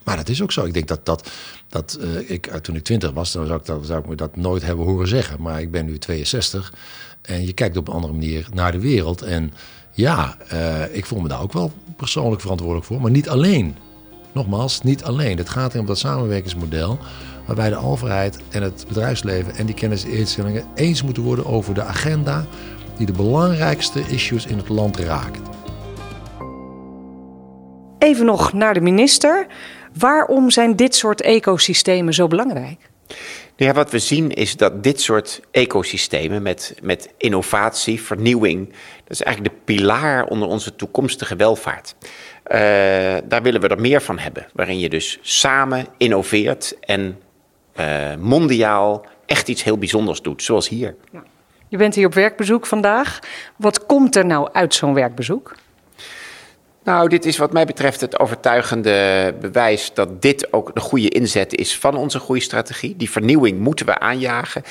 Maar 0.04 0.16
dat 0.16 0.30
is 0.30 0.42
ook 0.42 0.52
zo. 0.52 0.66
Ik 0.66 0.74
denk 0.74 0.88
dat, 0.88 1.06
dat, 1.06 1.30
dat 1.70 1.98
uh, 2.02 2.30
ik, 2.30 2.48
toen 2.48 2.76
ik 2.76 2.84
twintig 2.84 3.12
was, 3.12 3.32
dan 3.32 3.46
zou 3.46 3.60
ik, 3.60 3.66
dat, 3.66 3.86
zou 3.86 4.00
ik 4.00 4.08
me 4.08 4.16
dat 4.16 4.36
nooit 4.36 4.64
hebben 4.64 4.86
horen 4.86 5.08
zeggen. 5.08 5.42
Maar 5.42 5.62
ik 5.62 5.72
ben 5.72 5.86
nu 5.86 5.98
62 5.98 6.74
en 7.22 7.46
je 7.46 7.54
kijkt 7.54 7.78
op 7.78 7.88
een 7.88 7.94
andere 7.94 8.14
manier 8.14 8.48
naar 8.54 8.72
de 8.72 8.80
wereld. 8.80 9.22
En 9.22 9.54
ja, 9.92 10.38
uh, 10.54 10.96
ik 10.96 11.06
voel 11.06 11.20
me 11.20 11.28
daar 11.28 11.42
ook 11.42 11.54
wel 11.54 11.72
persoonlijk 11.98 12.42
verantwoordelijk 12.42 12.86
voor. 12.86 13.02
Maar 13.02 13.12
niet 13.12 13.30
alleen. 13.30 13.76
Nogmaals, 14.32 14.82
niet 14.82 15.04
alleen. 15.04 15.38
Het 15.38 15.50
gaat 15.50 15.76
om 15.76 15.86
dat 15.86 15.98
samenwerkingsmodel 15.98 17.00
waarbij 17.46 17.70
de 17.70 17.78
overheid 17.78 18.40
en 18.50 18.64
het 18.64 18.86
bedrijfsleven 18.88 19.56
en 19.56 19.66
die 19.66 19.76
kennisinstellingen 19.76 20.66
eens 20.76 21.04
moeten 21.04 21.24
worden 21.24 21.46
over 21.46 21.74
de 21.74 21.84
agenda 21.84 22.46
die 22.98 23.06
de 23.06 23.12
belangrijkste 23.12 24.00
issues 24.08 24.46
in 24.46 24.58
het 24.58 24.70
land 24.70 24.98
raakt. 24.98 25.57
Even 28.08 28.26
nog 28.26 28.54
naar 28.54 28.74
de 28.74 28.82
minister. 28.82 29.48
Waarom 29.94 30.50
zijn 30.50 30.76
dit 30.76 30.96
soort 30.96 31.22
ecosystemen 31.22 32.14
zo 32.14 32.28
belangrijk? 32.28 32.90
Ja, 33.56 33.74
wat 33.74 33.92
we 33.92 34.00
zien 34.00 34.32
is 34.32 34.58
dat 34.58 34.84
dit 34.84 35.02
soort 35.02 35.42
ecosystemen 35.52 36.42
met, 36.42 36.76
met 36.82 37.14
innovatie, 37.18 38.02
vernieuwing, 38.02 38.68
dat 39.04 39.10
is 39.10 39.22
eigenlijk 39.22 39.56
de 39.56 39.62
pilaar 39.74 40.26
onder 40.26 40.48
onze 40.48 40.76
toekomstige 40.76 41.36
welvaart. 41.36 41.96
Uh, 42.00 42.58
daar 43.24 43.42
willen 43.42 43.62
we 43.62 43.68
er 43.68 43.82
meer 43.82 44.02
van 44.02 44.20
hebben, 44.20 44.48
waarin 44.54 44.80
je 44.80 44.90
dus 44.90 45.20
samen 45.22 45.88
innoveert 45.98 46.76
en 46.80 47.20
uh, 47.80 48.16
mondiaal 48.20 49.06
echt 49.26 49.48
iets 49.48 49.64
heel 49.64 49.78
bijzonders 49.78 50.22
doet, 50.22 50.44
zoals 50.44 50.70
hier. 50.70 50.96
Ja. 51.12 51.24
Je 51.68 51.78
bent 51.78 51.96
hier 51.96 52.06
op 52.06 52.14
werkbezoek 52.14 52.66
vandaag. 52.66 53.20
Wat 53.56 53.86
komt 53.86 54.16
er 54.16 54.26
nou 54.26 54.50
uit 54.52 54.74
zo'n 54.74 54.94
werkbezoek? 54.94 55.56
Nou, 56.88 57.10
dit 57.10 57.26
is 57.26 57.38
wat 57.38 57.54
mij 57.54 57.66
betreft 57.66 58.02
het 58.02 58.20
overtuigende 58.20 59.34
bewijs 59.42 59.94
dat 59.94 60.22
dit 60.22 60.54
ook 60.54 60.74
de 60.74 60.80
goede 60.80 61.10
inzet 61.10 61.56
is 61.56 61.78
van 61.78 61.96
onze 61.96 62.20
groeistrategie. 62.20 62.96
Die 62.98 63.10
vernieuwing 63.10 63.60
moeten 63.60 63.86
we 63.86 64.00
aanjagen. 64.00 64.64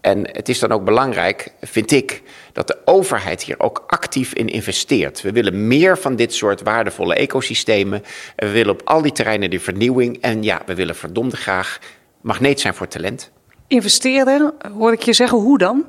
En 0.00 0.28
het 0.32 0.48
is 0.48 0.58
dan 0.58 0.72
ook 0.72 0.84
belangrijk, 0.84 1.52
vind 1.60 1.90
ik, 1.90 2.22
dat 2.52 2.66
de 2.66 2.78
overheid 2.84 3.42
hier 3.42 3.60
ook 3.60 3.84
actief 3.86 4.34
in 4.34 4.48
investeert. 4.48 5.22
We 5.22 5.32
willen 5.32 5.66
meer 5.66 5.98
van 5.98 6.16
dit 6.16 6.34
soort 6.34 6.62
waardevolle 6.62 7.14
ecosystemen. 7.14 8.02
We 8.36 8.50
willen 8.50 8.72
op 8.72 8.82
al 8.84 9.02
die 9.02 9.12
terreinen 9.12 9.50
die 9.50 9.60
vernieuwing. 9.60 10.18
En 10.20 10.42
ja, 10.42 10.62
we 10.66 10.74
willen 10.74 10.96
verdomde 10.96 11.36
graag 11.36 11.78
magneet 12.20 12.60
zijn 12.60 12.74
voor 12.74 12.88
talent. 12.88 13.30
Investeren, 13.66 14.54
hoor 14.78 14.92
ik 14.92 15.02
je 15.02 15.12
zeggen, 15.12 15.38
hoe 15.38 15.58
dan? 15.58 15.84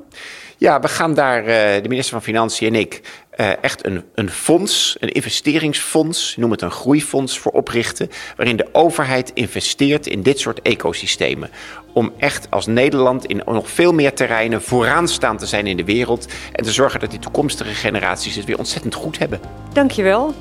Ja, 0.58 0.80
we 0.80 0.88
gaan 0.88 1.14
daar, 1.14 1.38
eh, 1.40 1.82
de 1.82 1.88
minister 1.88 2.12
van 2.12 2.22
Financiën 2.22 2.74
en 2.74 2.80
ik, 2.80 3.00
uh, 3.36 3.62
echt 3.62 3.86
een, 3.86 4.04
een 4.14 4.30
fonds, 4.30 4.96
een 5.00 5.12
investeringsfonds, 5.12 6.36
noem 6.36 6.50
het 6.50 6.62
een 6.62 6.70
groeifonds, 6.70 7.38
voor 7.38 7.52
oprichten. 7.52 8.10
Waarin 8.36 8.56
de 8.56 8.68
overheid 8.72 9.30
investeert 9.34 10.06
in 10.06 10.22
dit 10.22 10.38
soort 10.40 10.62
ecosystemen. 10.62 11.50
Om 11.92 12.12
echt 12.18 12.50
als 12.50 12.66
Nederland 12.66 13.24
in 13.24 13.42
nog 13.46 13.70
veel 13.70 13.92
meer 13.92 14.14
terreinen 14.14 14.62
vooraanstaand 14.62 15.38
te 15.38 15.46
zijn 15.46 15.66
in 15.66 15.76
de 15.76 15.84
wereld. 15.84 16.26
En 16.52 16.64
te 16.64 16.72
zorgen 16.72 17.00
dat 17.00 17.10
die 17.10 17.18
toekomstige 17.18 17.74
generaties 17.74 18.34
het 18.34 18.44
weer 18.44 18.58
ontzettend 18.58 18.94
goed 18.94 19.18
hebben. 19.18 19.40
Dankjewel. 19.72 20.34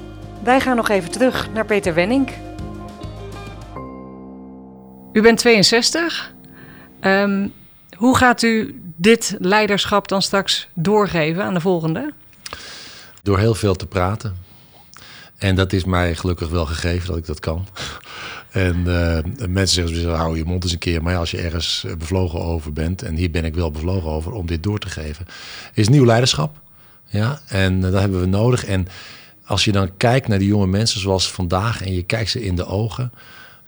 Wij 0.43 0.59
gaan 0.59 0.75
nog 0.75 0.89
even 0.89 1.11
terug 1.11 1.49
naar 1.53 1.65
Peter 1.65 1.93
Wenning. 1.93 2.29
U 5.13 5.21
bent 5.21 5.37
62. 5.37 6.33
Um, 7.01 7.53
Hoe 7.97 8.17
gaat 8.17 8.41
u 8.41 8.81
dit 8.95 9.35
leiderschap 9.39 10.07
dan 10.07 10.21
straks 10.21 10.67
doorgeven 10.73 11.43
aan 11.43 11.53
de 11.53 11.59
volgende? 11.59 12.13
Door 13.25 13.39
heel 13.39 13.55
veel 13.55 13.75
te 13.75 13.87
praten. 13.87 14.37
En 15.37 15.55
dat 15.55 15.73
is 15.73 15.83
mij 15.83 16.15
gelukkig 16.15 16.49
wel 16.49 16.65
gegeven 16.65 17.07
dat 17.07 17.17
ik 17.17 17.25
dat 17.25 17.39
kan. 17.39 17.67
En 18.51 18.83
uh, 18.87 19.47
mensen 19.47 19.87
zeggen, 19.87 20.15
hou 20.15 20.37
je 20.37 20.45
mond 20.45 20.63
eens 20.63 20.71
een 20.71 20.79
keer. 20.79 21.03
Maar 21.03 21.17
als 21.17 21.31
je 21.31 21.37
ergens 21.37 21.83
eh, 21.83 21.95
bevlogen 21.95 22.39
over 22.39 22.73
bent, 22.73 23.01
en 23.01 23.15
hier 23.15 23.31
ben 23.31 23.45
ik 23.45 23.55
wel 23.55 23.71
bevlogen 23.71 24.09
over 24.09 24.31
om 24.31 24.45
dit 24.45 24.63
door 24.63 24.79
te 24.79 24.89
geven, 24.89 25.25
is 25.73 25.89
nieuw 25.89 26.05
leiderschap. 26.05 26.55
Ja, 27.05 27.41
en 27.47 27.75
uh, 27.75 27.81
dat 27.81 27.99
hebben 27.99 28.19
we 28.19 28.25
nodig. 28.25 28.65
En 28.65 28.87
als 29.45 29.63
je 29.63 29.71
dan 29.71 29.97
kijkt 29.97 30.27
naar 30.27 30.39
die 30.39 30.47
jonge 30.47 30.67
mensen 30.67 30.99
zoals 30.99 31.31
vandaag 31.31 31.81
en 31.81 31.93
je 31.93 32.03
kijkt 32.03 32.29
ze 32.29 32.43
in 32.43 32.55
de 32.55 32.65
ogen, 32.65 33.11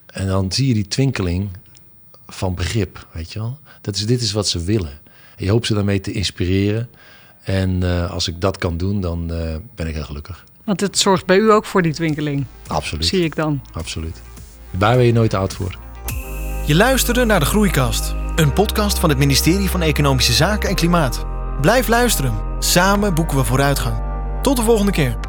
en 0.06 0.28
dan 0.28 0.52
zie 0.52 0.68
je 0.68 0.74
die 0.74 0.88
twinkeling 0.88 1.50
van 2.28 2.56
begrip, 2.56 3.08
weet 3.14 3.34
je 3.34 3.40
wel. 3.40 3.60
Dat 3.82 3.96
is, 3.96 4.06
dit 4.06 4.22
is 4.22 4.32
wat 4.32 4.48
ze 4.48 4.64
willen. 4.64 5.00
En 5.36 5.46
je 5.46 5.52
hoopt 5.52 5.66
ze 5.66 5.74
daarmee 5.74 6.02
te 6.02 6.12
inspireren. 6.12 6.90
En 7.48 7.84
uh, 7.84 8.12
als 8.12 8.28
ik 8.28 8.42
dat 8.42 8.58
kan 8.58 8.78
doen, 8.78 9.02
dan 9.02 9.32
uh, 9.32 9.56
ben 9.76 9.88
ik 9.88 9.94
heel 9.94 10.04
gelukkig. 10.04 10.44
Want 10.64 10.82
het 10.82 10.98
zorgt 10.98 11.26
bij 11.26 11.38
u 11.38 11.52
ook 11.52 11.66
voor 11.66 11.82
die 11.82 11.94
twinkeling. 11.94 12.46
Absoluut. 12.68 13.06
Zie 13.06 13.24
ik 13.24 13.36
dan. 13.36 13.62
Absoluut. 13.74 14.22
Daar 14.72 14.96
ben 14.96 15.06
je 15.06 15.14
nooit 15.14 15.34
oud 15.34 15.54
voor. 15.54 15.78
Je 16.66 16.76
luisterde 16.76 17.26
naar 17.26 17.40
de 17.40 17.46
Groeikast, 17.46 18.16
een 18.36 18.54
podcast 18.54 19.00
van 19.00 19.10
het 19.10 19.18
ministerie 19.18 19.70
van 19.70 19.82
Economische 19.82 20.34
Zaken 20.34 20.70
en 20.70 20.76
Klimaat. 20.76 21.26
Blijf 21.62 21.88
luisteren. 21.88 22.34
Samen 22.60 23.14
boeken 23.14 23.38
we 23.38 23.44
vooruitgang. 23.44 24.02
Tot 24.42 24.56
de 24.58 24.64
volgende 24.64 24.92
keer. 24.92 25.27